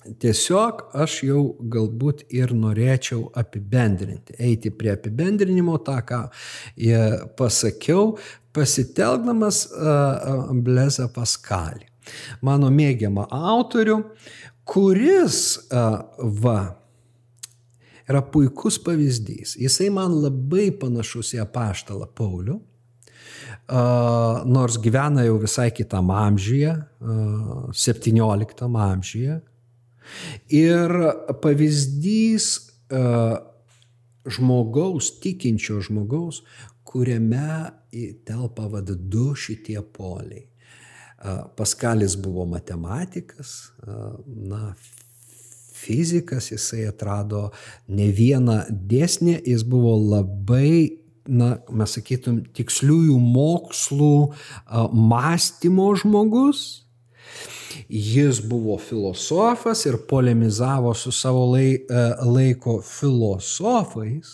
[0.00, 6.20] Tiesiog aš jau galbūt ir norėčiau apibendrinti, eiti prie apibendrinimo tą, ką
[7.36, 8.14] pasakiau,
[8.56, 9.66] pasitelkdamas
[10.64, 11.84] Blezą Paskalį,
[12.40, 13.98] mano mėgiamą autorių,
[14.64, 15.68] kuris,
[16.40, 16.58] va,
[18.08, 19.58] yra puikus pavyzdys.
[19.60, 22.56] Jisai man labai panašus į apaštalą Paulių
[23.70, 26.74] nors gyvena jau visai kitam amžiuje,
[27.72, 29.40] 17 amžiuje.
[30.58, 30.94] Ir
[31.42, 32.46] pavyzdys
[34.30, 36.42] žmogaus, tikinčio žmogaus,
[36.82, 37.70] kuriame
[38.26, 40.46] telpa vad du šitie poliai.
[41.56, 43.70] Paskalis buvo matematikas,
[44.26, 44.74] na,
[45.80, 47.50] fizikas, jisai atrado
[47.88, 54.14] ne vieną dėsnį, jis buvo labai na, mes sakytum, tiksliųjų mokslų
[54.92, 56.62] mąstymo žmogus.
[57.90, 64.32] Jis buvo filosofas ir polemizavo su savo laiko filosofais,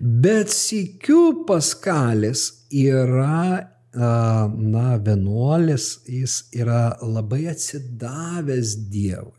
[0.00, 9.35] bet sikiu Paskalis yra, na, vienuolis, jis yra labai atsidavęs Dievui.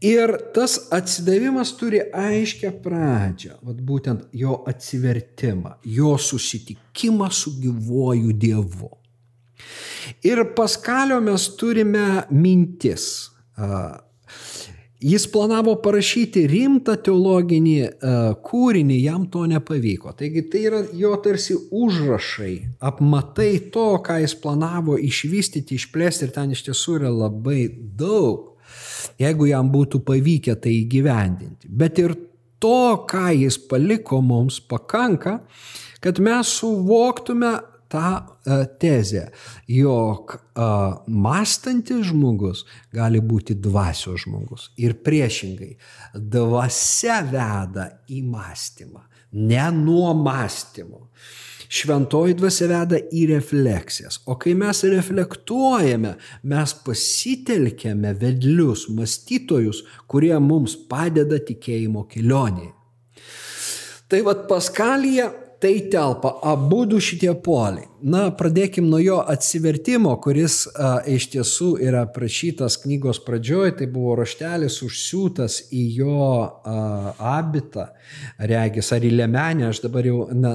[0.00, 8.92] Ir tas atsidavimas turi aiškę pradžią, vat būtent jo atsivertimą, jo susitikimą su gyvuoju Dievu.
[10.22, 13.30] Ir Paskalio mes turime mintis.
[15.06, 17.76] Jis planavo parašyti rimtą teologinį
[18.46, 20.14] kūrinį, jam to nepavyko.
[20.16, 26.56] Taigi tai yra jo tarsi užrašai, apmatai to, ką jis planavo išvystyti, išplėsti ir ten
[26.56, 27.66] iš tiesų yra labai
[27.98, 28.55] daug
[29.20, 31.68] jeigu jam būtų pavykę tai įgyvendinti.
[31.68, 32.16] Bet ir
[32.62, 35.40] to, ką jis paliko mums, pakanka,
[36.00, 37.56] kad mes suvoktume
[37.88, 39.28] tą uh, tezę,
[39.68, 42.64] jog uh, mąstantis žmogus
[42.94, 44.70] gali būti dvasios žmogus.
[44.82, 45.76] Ir priešingai,
[46.14, 49.04] dvasia veda į mąstymą,
[49.38, 51.06] ne nuo mąstymo.
[51.68, 54.20] Šventoji dvasia veda į refleksijas.
[54.26, 56.14] O kai mes reflektuojame,
[56.46, 62.72] mes pasitelkėme vedlius, mąstytojus, kurie mums padeda tikėjimo kelionėje.
[64.06, 67.86] Tai vad Paskalija tai telpa abu du šitie poliai.
[68.06, 74.14] Na, pradėkim nuo jo atsivertimo, kuris a, iš tiesų yra prašytas knygos pradžioje, tai buvo
[74.20, 76.76] raštelis užsiūtas į jo a,
[77.38, 77.88] abitą,
[78.52, 80.54] regis, ar į lemenę, aš dabar jau ne,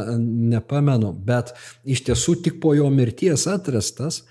[0.54, 4.22] nepamenu, bet iš tiesų tik po jo mirties atrastas.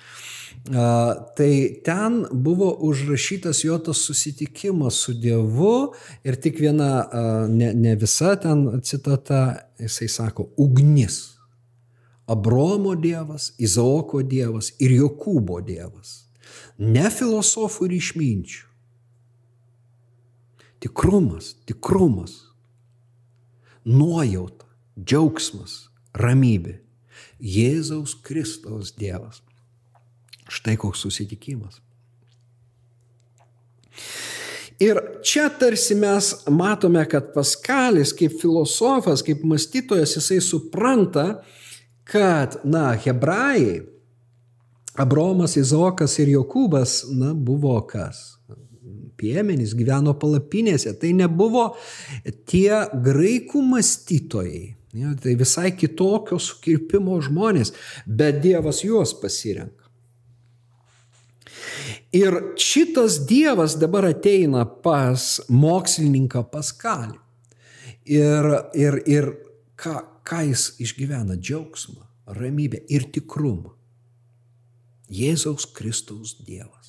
[1.36, 1.54] Tai
[1.84, 5.92] ten buvo užrašytas jo tas susitikimas su Dievu
[6.24, 7.08] ir tik viena,
[7.48, 11.40] ne, ne visa ten citata, jisai sako, ugnis.
[12.30, 16.28] Abromo Dievas, Izaoko Dievas ir Jokūbo Dievas.
[16.78, 18.66] Ne filosofų ir išminčių.
[20.80, 22.36] Tikrumas, tikrumas,
[23.84, 24.64] nuojauta,
[24.96, 26.78] džiaugsmas, ramybė.
[27.40, 29.42] Jėzaus Kristaus Dievas.
[30.50, 31.78] Štai koks susitikimas.
[34.80, 41.26] Ir čia tarsi mes matome, kad Paskalis kaip filosofas, kaip mąstytojas, jisai supranta,
[42.08, 43.82] kad, na, hebrajai,
[44.98, 48.40] Abromas, Izokas ir Jokūbas, na, buvo kas?
[49.20, 50.94] Piemenys gyveno palapinėse.
[50.98, 51.66] Tai nebuvo
[52.48, 54.62] tie graikų mąstytojai.
[54.96, 57.70] Ja, tai visai kitokio sukirpimo žmonės,
[58.08, 59.79] bet Dievas juos pasirenka.
[62.12, 67.20] Ir šitas Dievas dabar ateina pas mokslininką Paskalį.
[68.10, 69.28] Ir, ir, ir
[69.78, 71.36] ką, ką jis išgyvena?
[71.38, 72.02] Džiaugsmą,
[72.34, 73.76] ramybę ir tikrumą.
[75.10, 76.79] Jėzaus Kristaus Dievas.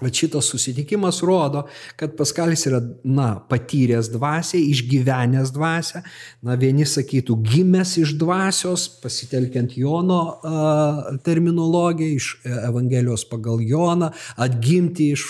[0.00, 6.02] Bet šitas susitikimas rodo, kad Paskalis yra, na, patyręs dvasę, išgyvenęs dvasę,
[6.46, 15.12] na, vieni sakytų, gimęs iš dvasios, pasitelkiant Jono uh, terminologiją, iš Evangelijos pagal Joną, atgimti
[15.16, 15.26] iš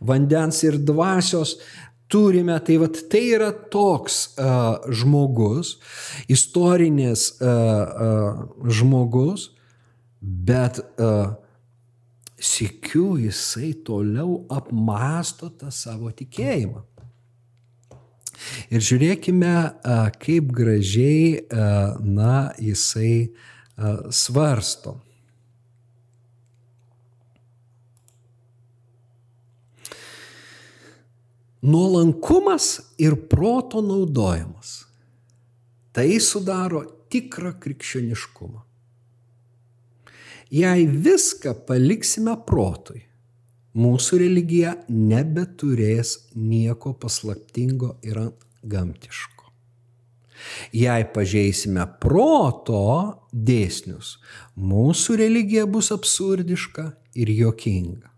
[0.00, 1.58] vandens ir dvasios.
[2.12, 5.78] Turime, tai vat, tai yra toks uh, žmogus,
[6.28, 9.48] istorinis uh, uh, žmogus,
[10.20, 11.32] bet uh,
[12.42, 16.82] sikiu jisai toliau apmasto tą savo tikėjimą.
[18.74, 19.54] Ir žiūrėkime,
[20.18, 21.44] kaip gražiai,
[22.02, 23.30] na, jisai
[24.10, 24.96] svarsto.
[31.62, 34.80] Nuolankumas ir proto naudojimas.
[35.94, 36.82] Tai sudaro
[37.12, 38.71] tikrą krikščioniškumą.
[40.52, 42.98] Jei viską paliksime protui,
[43.72, 48.18] mūsų religija nebeturės nieko paslaptingo ir
[48.60, 49.46] gamtiško.
[50.76, 52.82] Jei pažeisime proto
[53.32, 54.18] dėsnius,
[54.60, 56.84] mūsų religija bus absurdiška
[57.16, 58.10] ir jokinga.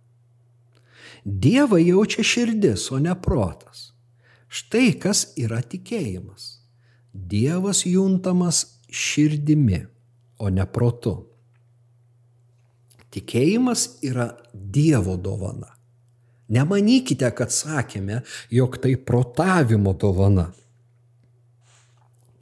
[1.24, 3.92] Dievą jaučia širdis, o ne protas.
[4.50, 6.50] Štai kas yra tikėjimas.
[7.14, 9.84] Dievas juntamas širdimi,
[10.42, 11.14] o ne protu.
[13.14, 15.70] Tikėjimas yra Dievo dovana.
[16.54, 18.20] Nemanykite, kad sakėme,
[18.52, 20.50] jog tai protavimo dovana.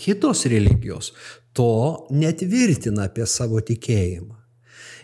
[0.00, 1.12] Kitos religijos
[1.54, 4.38] to netvirtina apie savo tikėjimą.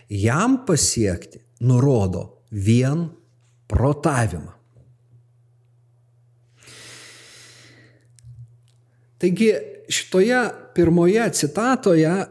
[0.09, 3.05] Jam pasiekti nurodo vien
[3.69, 4.55] protavimą.
[9.19, 9.51] Taigi
[9.89, 12.25] šitoje pirmoje citatoje,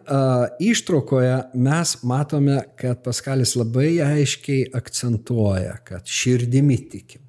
[0.61, 7.25] ištraukoje mes matome, kad Paskalis labai aiškiai akcentuoja, kad širdimi tikima.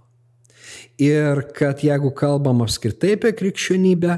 [1.00, 4.18] Ir kad jeigu kalbam apskritai apie krikščionybę,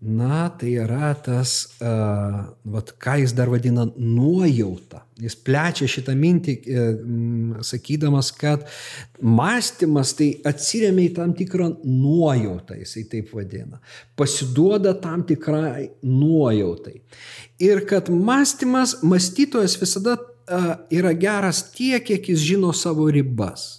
[0.00, 5.00] Na, tai yra tas, uh, vat, ką jis dar vadina nuojauta.
[5.18, 8.62] Jis plečia šitą mintį, uh, sakydamas, kad
[9.18, 13.82] mąstymas tai atsiriamia į tam tikrą nuojautą, jisai taip vadina.
[14.14, 17.00] Pasiduoda tam tikrai nuojautai.
[17.66, 23.77] Ir kad mąstymas, mąstytojas visada uh, yra geras tiek, kiek jis žino savo ribas.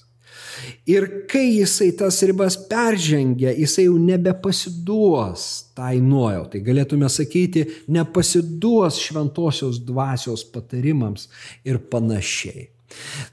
[0.90, 5.46] Ir kai jisai tas ribas peržengia, jisai jau nebepasiduos
[5.78, 6.64] tai nuojautai.
[6.66, 11.30] Galėtume sakyti, nepasiduos šventosios dvasios patarimams
[11.68, 12.70] ir panašiai.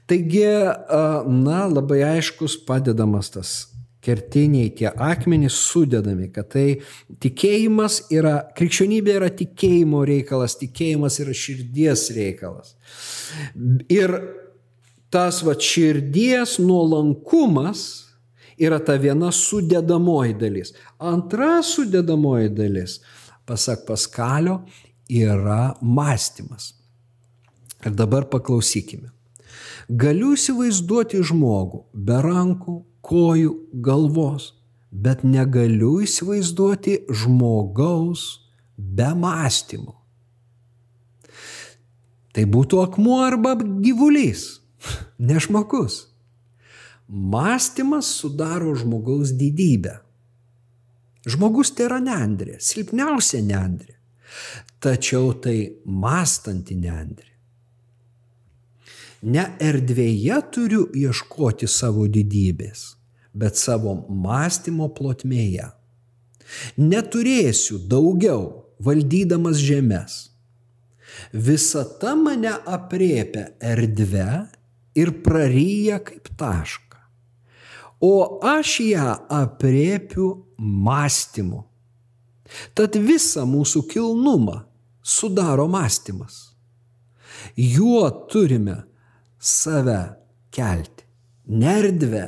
[0.07, 0.45] Taigi,
[1.27, 3.55] na, labai aiškus padedamas tas
[4.07, 6.65] kertiniai tie akmenys sudedami, kad tai
[7.23, 12.75] tikėjimas yra, krikščionybė yra tikėjimo reikalas, tikėjimas yra širdies reikalas.
[13.91, 14.15] Ir
[15.13, 17.83] tas va širdies nuolankumas
[18.57, 20.73] yra ta viena sudėdamoji dalis.
[20.99, 22.99] Antra sudėdamoji dalis,
[23.47, 24.63] pasak Paskalio,
[25.07, 26.73] yra mąstymas.
[27.85, 29.11] Ir dabar paklausykime.
[29.87, 33.53] Galiu įsivaizduoti žmogų be rankų, kojų,
[33.85, 34.51] galvos,
[34.91, 38.25] bet negaliu įsivaizduoti žmogaus
[38.75, 39.95] be mąstymo.
[42.35, 44.59] Tai būtų akmuo arba gyvulys,
[45.19, 46.07] ne žmogus.
[47.07, 49.99] Mąstymas sudaro žmogaus didybę.
[51.27, 53.95] Žmogus tai yra neandrė, silpniausia neandrė.
[54.83, 57.33] Tačiau tai mąstanti neandrė.
[59.27, 62.93] Ne erdvėje turiu ieškoti savo didybės,
[63.33, 65.71] bet savo mąstymo plotmėje.
[66.77, 68.43] Neturėsiu daugiau
[68.79, 70.19] valdydamas žemės.
[71.33, 74.29] Visata mane apriepia erdvę
[74.97, 76.99] ir praryja kaip tašką.
[78.01, 80.27] O aš ją apriepiu
[80.57, 81.63] mąstymu.
[82.77, 84.61] Tad visą mūsų kilnumą
[85.03, 86.53] sudaro mąstymas.
[87.57, 88.83] Juo turime
[89.39, 90.01] save
[90.51, 91.03] kelti.
[91.47, 92.25] Nerdvę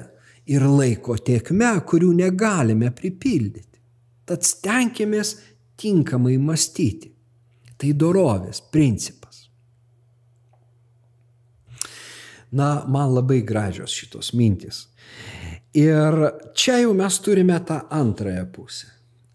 [0.48, 3.80] ir laiko tiekme, kurių negalime pripildyti.
[4.26, 5.36] Tad stenkimės
[5.80, 7.12] tinkamai mąstyti.
[7.80, 9.19] Tai dorovės principas.
[12.52, 14.88] Na, man labai gražios šitos mintis.
[15.78, 16.16] Ir
[16.58, 18.88] čia jau mes turime tą antrąją pusę.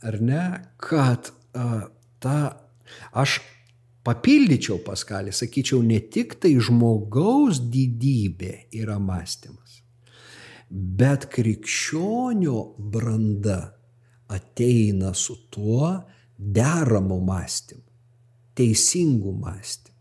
[0.02, 0.44] Ar ne?
[0.82, 1.86] Kad uh,
[2.18, 2.38] ta,
[3.14, 3.38] aš
[4.04, 9.80] papildyčiau paskalį, sakyčiau, ne tik tai žmogaus didybė yra mąstymas,
[10.68, 13.60] bet krikščionio branda
[14.34, 15.94] ateina su tuo
[16.36, 17.82] deramu mąstymu,
[18.58, 19.93] teisingu mąstymu.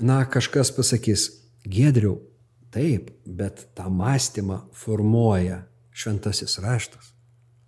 [0.00, 1.28] Na, kažkas pasakys,
[1.68, 2.16] Gedriau,
[2.72, 7.12] taip, bet tą mąstymą formuoja šventasis raštas.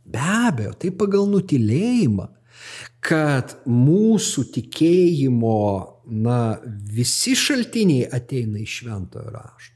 [0.04, 2.30] Be abejo, tai pagal nutilėjimą,
[3.04, 5.60] kad mūsų tikėjimo,
[6.24, 6.38] na,
[6.96, 9.72] visi šaltiniai ateina iš šventojo rašto.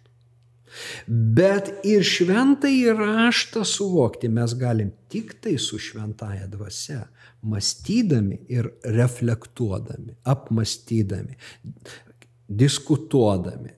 [1.09, 7.07] Bet ir šventąjį raštą suvokti mes galim tik tai su šventaja dvasia,
[7.46, 11.38] mąstydami ir reflektuodami, apmastydami,
[12.49, 13.70] diskutuodami,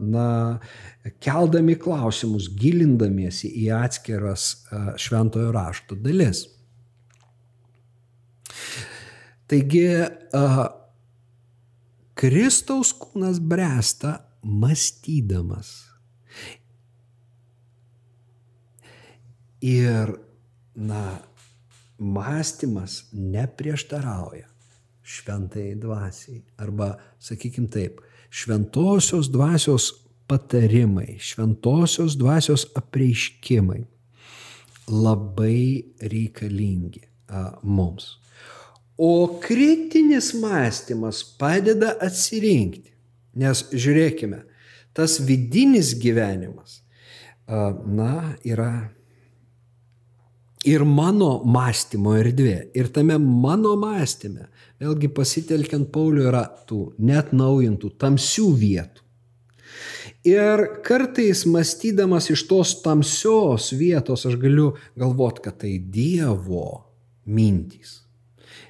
[0.00, 0.58] na,
[1.22, 4.48] keldami klausimus, gilindamiesi į atskiras
[5.00, 6.44] šventojo rašto dalis.
[9.48, 9.86] Taigi,
[12.16, 15.72] Kristaus kūnas bręsta mąstydamas.
[19.62, 20.16] Ir,
[20.76, 21.02] na,
[22.02, 24.51] mąstymas neprieštarauja
[25.02, 26.42] šventai dvasiai.
[26.62, 28.00] Arba, sakykim taip,
[28.30, 29.90] šventosios dvasios
[30.30, 33.82] patarimai, šventosios dvasios apreiškimai
[34.88, 38.18] labai reikalingi a, mums.
[38.98, 42.90] O kritinis mąstymas padeda atsirinkti.
[43.32, 44.42] Nes žiūrėkime,
[44.92, 46.82] tas vidinis gyvenimas,
[47.48, 48.92] a, na, yra
[50.68, 52.56] ir mano mąstymo erdvė.
[52.78, 54.48] Ir tame mano mąstyme,
[54.82, 59.02] vėlgi pasitelkiant Paulių, yra tų net naujintų, tamsių vietų.
[60.26, 66.84] Ir kartais mąstydamas iš tos tamsios vietos aš galiu galvoti, kad tai Dievo
[67.26, 68.00] mintys.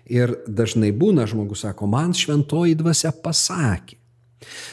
[0.08, 3.98] Ir dažnai būna žmogus sako, man šventoji dvasia pasakė.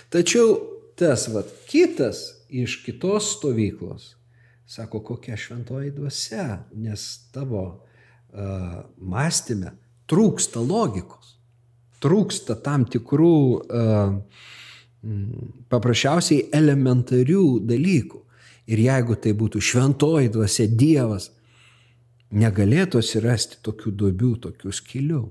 [0.09, 0.55] Tačiau
[0.99, 4.15] tas vat, kitas iš kitos stovyklos
[4.69, 9.71] Sako, kokia šventoji dvasia, nes tavo uh, mąstymė
[10.09, 11.31] trūksta logikos,
[12.03, 14.19] trūksta tam tikrų uh,
[15.73, 18.21] paprasčiausiai elementarių dalykų.
[18.69, 21.31] Ir jeigu tai būtų šventoji dvasia Dievas,
[22.29, 25.23] negalėtų atsirasti tokių duobių, tokių skilių.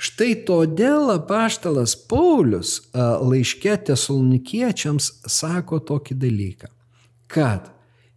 [0.00, 6.70] Štai todėl apaštalas Paulius laiškė tesalonikiečiams sako tokį dalyką,
[7.26, 7.66] kad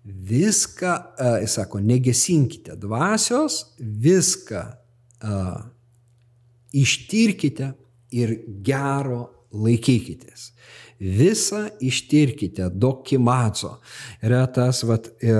[0.03, 0.95] viską,
[1.41, 4.63] jis sako, negesinkite dvasios, viską
[5.23, 5.37] a,
[6.73, 7.71] ištirkite
[8.13, 8.35] ir
[8.65, 10.49] gero laikykitės.
[11.03, 13.73] Visą ištirkite, dokimaco.
[14.23, 15.33] Yra tas, vat, e,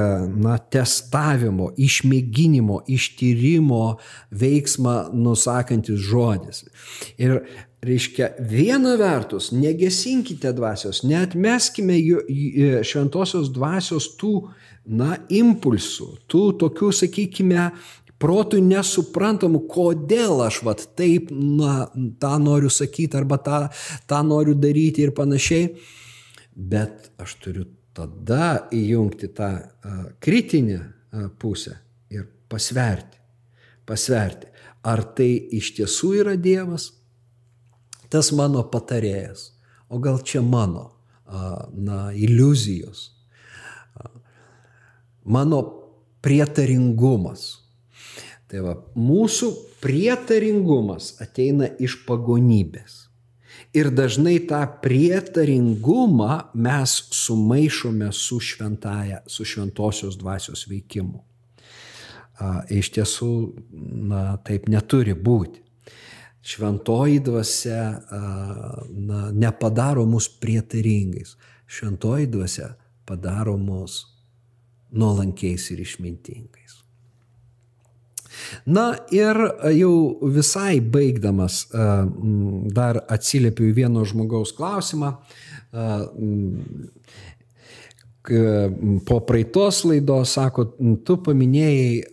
[0.43, 3.83] na, testavimo, išmėginimo, ištyrimo
[4.43, 6.65] veiksmą nusakantis žodis.
[7.15, 7.45] Ir
[7.83, 11.97] reiškia, viena vertus, negesinkite dvasios, neatmeskime
[12.87, 14.33] šventosios dvasios tų,
[14.87, 17.67] na, impulsų, tų tokių, sakykime,
[18.23, 21.89] protui nesuprantamų, kodėl aš vat taip, na,
[22.23, 23.61] tą noriu sakyti arba tą,
[24.07, 25.73] tą noriu daryti ir panašiai.
[26.53, 27.65] Bet aš turiu
[27.97, 29.51] tada įjungti tą
[30.23, 30.79] kritinę
[31.41, 31.75] pusę
[32.13, 33.19] ir pasverti.
[33.83, 34.47] Pasverti,
[34.87, 36.91] ar tai iš tiesų yra Dievas,
[38.13, 39.49] tas mano patarėjas,
[39.89, 40.91] o gal čia mano
[41.73, 43.09] na, iliuzijos,
[45.25, 45.63] mano
[46.23, 47.47] prietaringumas.
[48.51, 49.49] Tai va, mūsų
[49.81, 52.99] prietaringumas ateina iš pagonybės.
[53.73, 61.23] Ir dažnai tą prietaringumą mes sumaišome su šventaja, su šventosios dvasios veikimu.
[62.69, 63.31] Iš tiesų,
[64.11, 65.62] na, taip neturi būti.
[66.43, 67.83] Šventoji dvasia
[68.89, 71.37] na, nepadaro mus prietaringais.
[71.67, 72.73] Šventoji dvasia
[73.05, 74.01] padaro mus
[74.91, 76.83] nuolankiais ir išmintingais.
[78.65, 79.37] Na ir
[79.77, 79.95] jau
[80.35, 81.63] visai baigdamas
[82.75, 85.13] dar atsiliepiu į vieno žmogaus klausimą.
[89.07, 90.65] Po praeitos laidos, sako,
[91.07, 92.03] tu paminėjai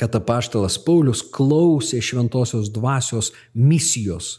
[0.00, 4.38] kad apaštalas Paulius klausė šventosios dvasios misijos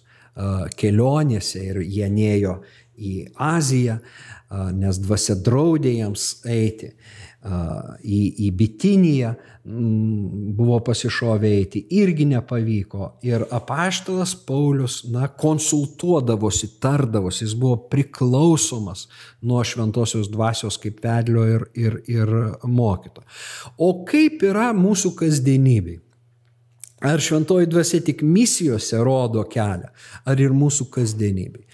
[0.79, 2.57] kelionėse ir jie nėjo
[2.97, 3.99] į Aziją,
[4.77, 6.93] nes dvasia draudė jiems eiti
[7.43, 9.33] į, į Bitiniją,
[9.63, 13.09] buvo pasišovę eiti, irgi nepavyko.
[13.27, 19.07] Ir apaštalas Paulius, na, konsultuodavosi, tardavosi, jis buvo priklausomas
[19.41, 22.33] nuo šventosios dvasios kaip vedlio ir, ir, ir
[22.63, 23.23] mokyto.
[23.77, 25.99] O kaip yra mūsų kasdienybei?
[27.03, 29.89] Ar šventoji dvasia tik misijose rodo kelią,
[30.23, 31.65] ar ir mūsų kasdienybei.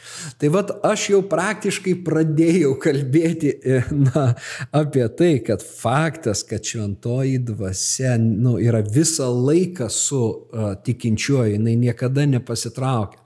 [0.41, 4.25] Tai vad aš jau praktiškai pradėjau kalbėti e, na,
[4.73, 11.77] apie tai, kad faktas, kad šventoji dvasia nu, yra visą laiką su uh, tikinčiuoju, jinai
[11.77, 13.21] niekada nepasitraukia.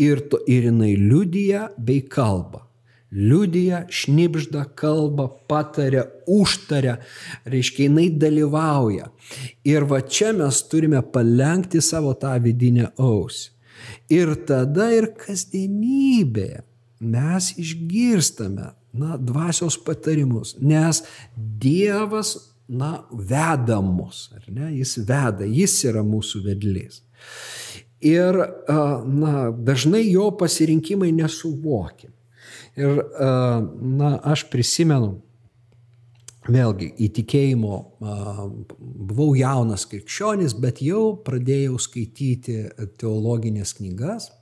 [0.00, 2.63] Ir, to, ir jinai liudyja bei kalba
[3.14, 6.98] liudija, šnipžda, kalba, pataria, užtaria,
[7.44, 9.10] reiškia, jinai dalyvauja.
[9.64, 13.50] Ir va čia mes turime palengti savo tą vidinę ausį.
[14.12, 16.62] Ir tada ir kasdienybėje
[17.04, 21.02] mes išgirstame, na, dvasios patarimus, nes
[21.36, 22.36] Dievas,
[22.68, 27.02] na, veda mus, ar ne, jis veda, jis yra mūsų vedlys.
[28.04, 28.38] Ir,
[28.68, 32.13] na, dažnai jo pasirinkimai nesuvokiami.
[32.74, 35.20] Ir, na, aš prisimenu,
[36.50, 37.76] vėlgi, įtikėjimo,
[38.78, 42.64] buvau jaunas krikščionis, bet jau pradėjau skaityti
[43.00, 44.32] teologinės knygas.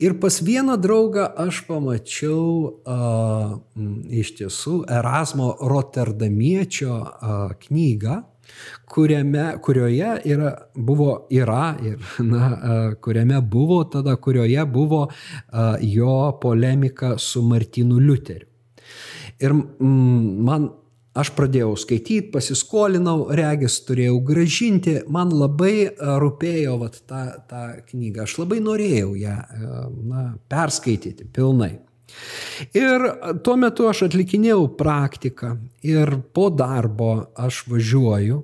[0.00, 2.44] Ir pas vieną draugą aš pamačiau
[2.88, 3.58] a,
[4.08, 7.34] iš tiesų Erasmo Rotterdamiečio a,
[7.66, 8.22] knygą
[8.90, 12.50] kuriame, kurioje yra, buvo, yra ir, na,
[13.02, 15.06] kuriame buvo tada, kurioje buvo
[15.80, 18.46] jo polemika su Martinu Liuteriu.
[19.40, 20.68] Ir mm, man
[21.16, 28.38] aš pradėjau skaityti, pasiskolinau, regis turėjau gražinti, man labai rūpėjo vat, ta, ta knyga, aš
[28.42, 29.36] labai norėjau ją
[30.10, 31.78] na, perskaityti pilnai.
[32.76, 33.06] Ir
[33.44, 35.54] tuo metu aš atlikinėjau praktiką
[35.86, 38.42] ir po darbo aš važiuoju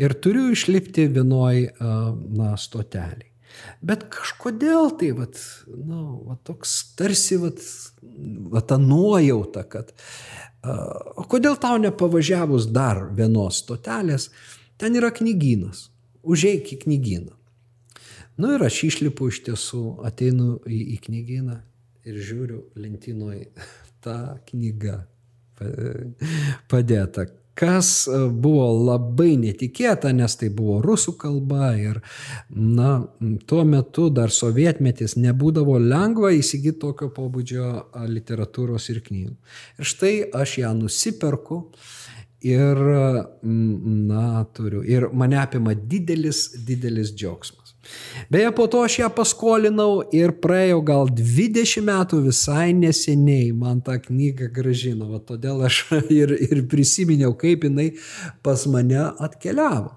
[0.00, 3.30] ir turiu išlipti vienoj na, stoteliai.
[3.80, 5.38] Bet kažkodėl tai, vat,
[5.68, 7.62] nu, vat toks tarsi, vat,
[8.52, 9.94] vat ta nuojauta, kad,
[10.66, 14.28] o kodėl tau nepavažiavus dar vienos stotelės,
[14.80, 15.86] ten yra knygynas,
[16.26, 17.32] užeik į knygyną.
[18.36, 21.62] Nu ir aš išlipu iš tiesų, ateinu į, į knygyną
[22.06, 23.42] ir žiūriu lentynoj
[24.04, 24.18] tą
[24.50, 25.00] knygą
[26.70, 27.26] padėta,
[27.56, 32.02] kas e, buvo labai netikėta, nes tai buvo rusų kalba ir,
[32.52, 33.06] na,
[33.48, 37.70] tuo metu dar sovietmetis nebūdavo lengva įsigyti tokio pobūdžio
[38.12, 39.36] literatūros ir knygų.
[39.80, 41.62] Ir štai aš ją nusiperku
[42.44, 42.82] ir,
[43.42, 44.26] na,
[44.56, 44.84] turiu.
[44.84, 47.65] Ir mane apima didelis, didelis džiaugsmas.
[48.30, 53.98] Beje, po to aš ją paskolinau ir praėjo gal 20 metų visai neseniai man tą
[54.02, 55.10] knygą gražino.
[55.12, 55.84] Va, todėl aš
[56.20, 57.92] ir, ir prisiminiau, kaip jinai
[58.42, 59.94] pas mane atkeliavo.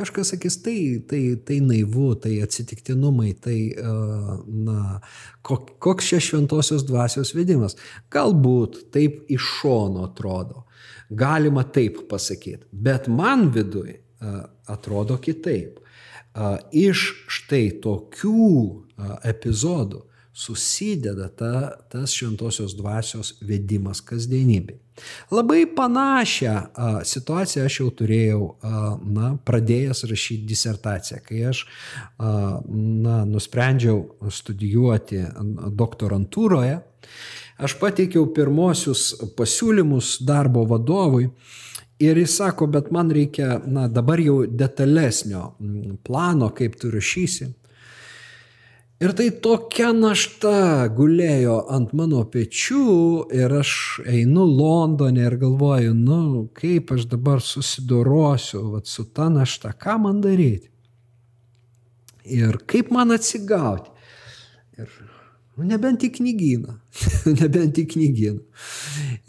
[0.00, 3.58] Kažkas sakys, tai, tai, tai naivu, tai atsitiktinumai, tai,
[4.46, 5.00] na,
[5.44, 7.74] koks čia šventosios dvasios vedimas.
[8.14, 10.62] Galbūt taip iš šono atrodo,
[11.10, 13.98] galima taip pasakyti, bet man viduje
[14.66, 15.78] atrodo kitaip.
[16.70, 18.50] iš štai tokių
[19.26, 24.76] epizodų susideda ta, tas šventosios dvasios vedimas kasdienybė.
[25.32, 31.64] Labai panašią a, situaciją aš jau turėjau, a, na, pradėjęs rašyti disertaciją, kai aš,
[32.18, 35.24] a, na, nusprendžiau studijuoti
[35.80, 36.78] doktorantūroje.
[37.60, 41.26] Aš pateikiau pirmosius pasiūlymus darbo vadovui
[42.00, 45.50] ir jis sako, bet man reikia, na, dabar jau detalesnio
[46.06, 47.50] plano, kaip tu rašysi.
[49.00, 53.70] Ir tai tokia našta gulėjo ant mano pečių ir aš
[54.04, 60.20] einu Londone ir galvoju, nu, kaip aš dabar susidorosiu vat, su ta našta, ką man
[60.20, 60.68] daryti.
[62.28, 63.88] Ir kaip man atsigauti.
[64.76, 64.92] Ir
[65.56, 66.76] nu, nebent į knygyną,
[67.40, 68.44] nebent į knygyną.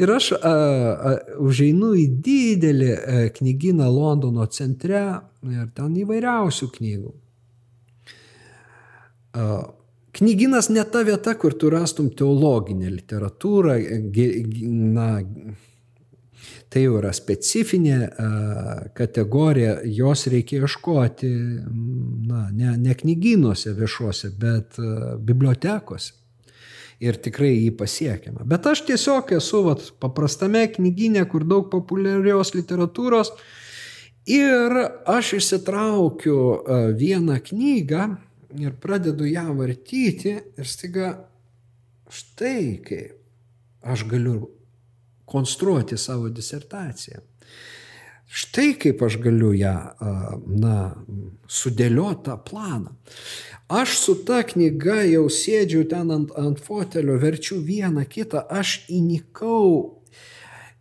[0.03, 1.15] Ir aš a, a,
[1.47, 5.07] užeinu į didelį a, knygyną Londono centre
[5.47, 7.20] ir ten įvairiausių knygų.
[10.11, 13.77] Knyginas ne ta vieta, kur tu rastum teologinę literatūrą,
[14.91, 15.07] na,
[16.71, 17.99] tai jau yra specifinė
[18.97, 21.29] kategorija, jos reikia ieškoti,
[22.27, 24.81] na, ne, ne knyginuose viešuose, bet
[25.23, 26.17] bibliotekose.
[27.01, 28.43] Ir tikrai jį pasiekiama.
[28.45, 33.31] Bet aš tiesiog esu vat, paprastame knyginė, kur daug populiarios literatūros.
[34.29, 34.75] Ir
[35.09, 36.35] aš išsitraukiu
[36.99, 38.03] vieną knygą,
[38.59, 41.11] ir pradedu ją vartyti ir staiga
[42.11, 43.17] štai kaip
[43.81, 44.49] aš galiu
[45.25, 47.21] konstruoti savo disertaciją.
[48.31, 49.75] Štai kaip aš galiu ją,
[50.47, 50.75] na,
[51.51, 52.93] sudėliotą planą.
[53.71, 59.99] Aš su ta knyga jau sėdžiu ten ant, ant fotelio, verčiu vieną kitą, aš įnikau.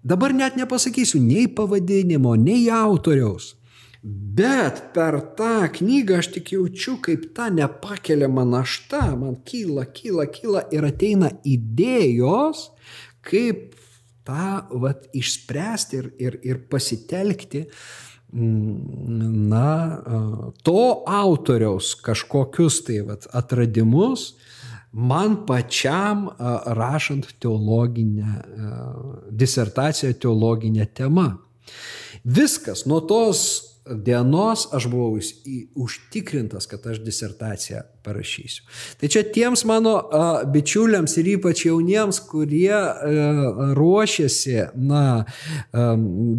[0.03, 3.57] Dabar net nepasakysiu nei pavadinimo, nei autoriaus.
[4.03, 10.63] Bet per tą knygą aš tik jaučiu, kaip ta nepakeliama našta man kyla, kyla, kyla
[10.73, 12.71] ir ateina idėjos,
[13.21, 13.77] kaip
[14.25, 17.67] tą vat, išspręsti ir, ir, ir pasitelkti
[18.33, 19.69] mm, na,
[20.65, 24.31] to autoriaus kažkokius tai vat, atradimus
[24.97, 26.31] man pačiam
[26.65, 28.41] rašant teologinę
[29.29, 31.35] disertaciją, teologinę temą.
[32.25, 35.19] Viskas nuo tos dienos aš buvau
[35.75, 38.65] užtikrintas, kad aš disertaciją parašysiu.
[39.01, 42.93] Tai čia tiems mano a, bičiuliams ir ypač jauniems, kurie a,
[43.77, 45.87] ruošiasi na, a,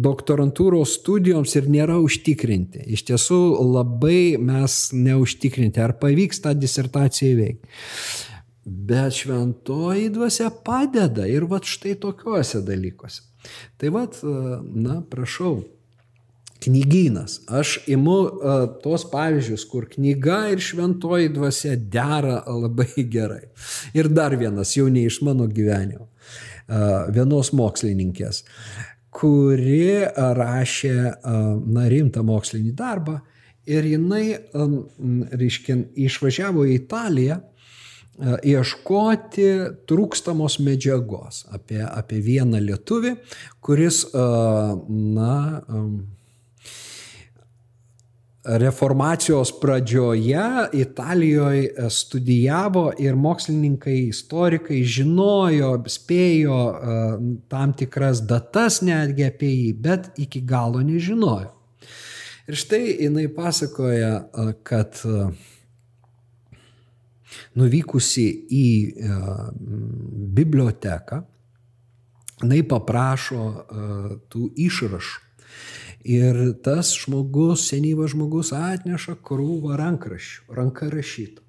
[0.08, 2.86] doktorantūros studijoms ir nėra užtikrinti.
[2.96, 3.40] Iš tiesų
[3.72, 7.76] labai mes neužtikrinti, ar pavyks tą disertaciją įveikti.
[8.64, 13.24] Bet šventoji dvasia padeda ir va štai tokiuose dalykuose.
[13.76, 14.04] Tai va,
[14.62, 15.56] na, prašau,
[16.62, 17.40] knygynas.
[17.50, 18.52] Aš imu uh,
[18.82, 23.48] tos pavyzdžius, kur knyga ir šventoji dvasia dera labai gerai.
[23.98, 28.44] Ir dar vienas, jau ne iš mano gyvenimo, uh, vienos mokslininkės,
[29.12, 30.08] kuri
[30.38, 33.20] rašė, uh, na, rimtą mokslinį darbą
[33.68, 34.26] ir jinai,
[34.58, 34.78] um,
[35.30, 37.42] reiškia, išvažiavo į Italiją
[38.20, 39.46] ieškoti
[39.88, 43.14] trūkstamos medžiagos apie, apie vieną lietuvį,
[43.64, 45.36] kuris, na,
[48.44, 56.96] reformacijos pradžioje Italijoje studijavo ir mokslininkai, istorikai žinojo, spėjo e,
[57.48, 61.52] tam tikras datas netgi apie jį, bet iki galo nežinojo.
[62.50, 65.24] Ir štai jinai pasakoja, e, kad e,
[67.54, 68.68] nuvykusi į
[70.34, 71.22] biblioteką,
[72.42, 73.44] jinai paprašo
[74.32, 75.31] tų išrašų
[76.02, 81.42] Ir tas žmogus, senyvas žmogus atneša krūvą rankraščių, ranka rašytų.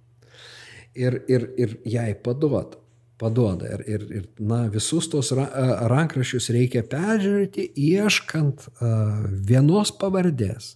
[0.94, 2.78] Ir, ir, ir jai paduoda.
[3.18, 3.70] Paduoda.
[3.74, 10.76] Ir, ir, ir na, visus tos rankraščius reikia peržiūrėti, ieškant uh, vienos pavardės.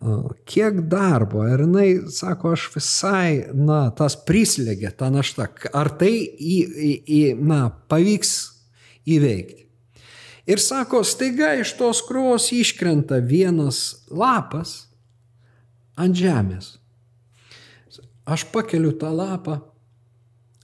[0.00, 1.44] Uh, kiek darbo.
[1.48, 5.50] Ir jinai sako, aš visai, na, tas prislėgė, ta našta.
[5.76, 8.36] Ar tai į, į, į, na, pavyks
[9.04, 9.65] įveikti?
[10.46, 14.86] Ir sako, staiga iš tos krūvos iškrenta vienas lapas
[15.98, 16.76] ant žemės.
[18.26, 19.58] Aš pakeliu tą lapą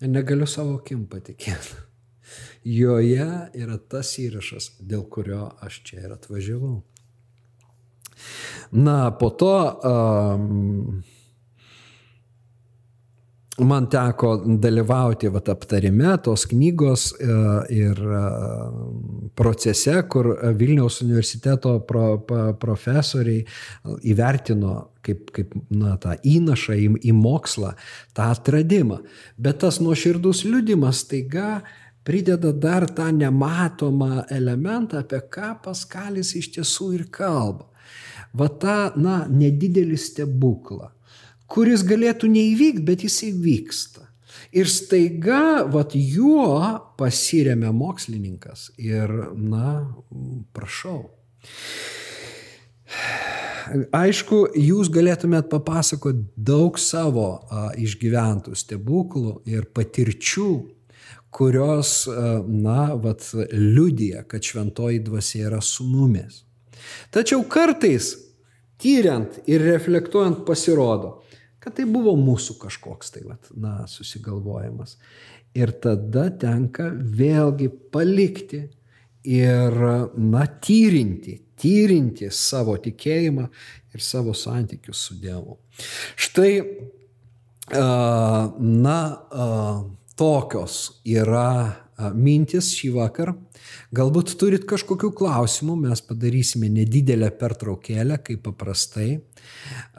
[0.02, 1.80] ir negaliu savo akim patikėti.
[2.78, 3.28] Joje
[3.58, 6.76] yra tas įrašas, dėl kurio aš čia ir atvažiavau.
[8.72, 11.02] Na, po to um,
[13.60, 17.34] man teko dalyvauti vat, aptarime tos knygos e,
[17.74, 18.22] ir e,
[19.36, 22.06] procese, kur Vilniaus universiteto pro,
[22.60, 23.42] profesoriai
[24.08, 27.74] įvertino kaip, kaip na, tą įnašą į, į mokslą,
[28.16, 29.02] tą atradimą.
[29.36, 31.60] Bet tas nuoširdus liudimas taiga
[32.06, 37.68] prideda dar tą nematomą elementą, apie ką Paskalis iš tiesų ir kalba.
[38.32, 40.88] Va tą, na, nedidelį stebuklą
[41.52, 44.06] kuris galėtų neįvykti, bet jis įvyksta.
[44.52, 46.48] Ir staiga, vat juo
[47.00, 49.94] pasiremia mokslininkas ir, na,
[50.52, 51.06] prašau.
[53.96, 60.50] Aišku, jūs galėtumėt papasakoti daug savo a, išgyventų stebuklų ir patirčių,
[61.32, 66.42] kurios, a, na, vat, liudija, kad šventoji dvasia yra su mumis.
[67.14, 68.12] Tačiau kartais,
[68.82, 71.21] tyriant ir reflektuojant, pasirodo,
[71.62, 74.96] kad tai buvo mūsų kažkoks tai, vat, na, susigalvojimas.
[75.58, 78.64] Ir tada tenka vėlgi palikti
[79.28, 79.78] ir,
[80.16, 83.46] na, tyrinti, tyrinti savo tikėjimą
[83.94, 85.58] ir savo santykius su Dievu.
[86.18, 86.52] Štai,
[87.72, 88.98] na,
[90.18, 91.52] tokios yra
[92.18, 93.36] mintis šį vakarą.
[93.94, 99.20] Galbūt turit kažkokių klausimų, mes padarysime nedidelę pertraukėlę, kaip paprastai.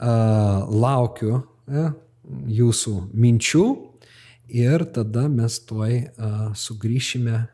[0.04, 3.64] Laukiu jūsų minčių
[4.54, 7.46] ir tada mes tuoj a, sugrįšime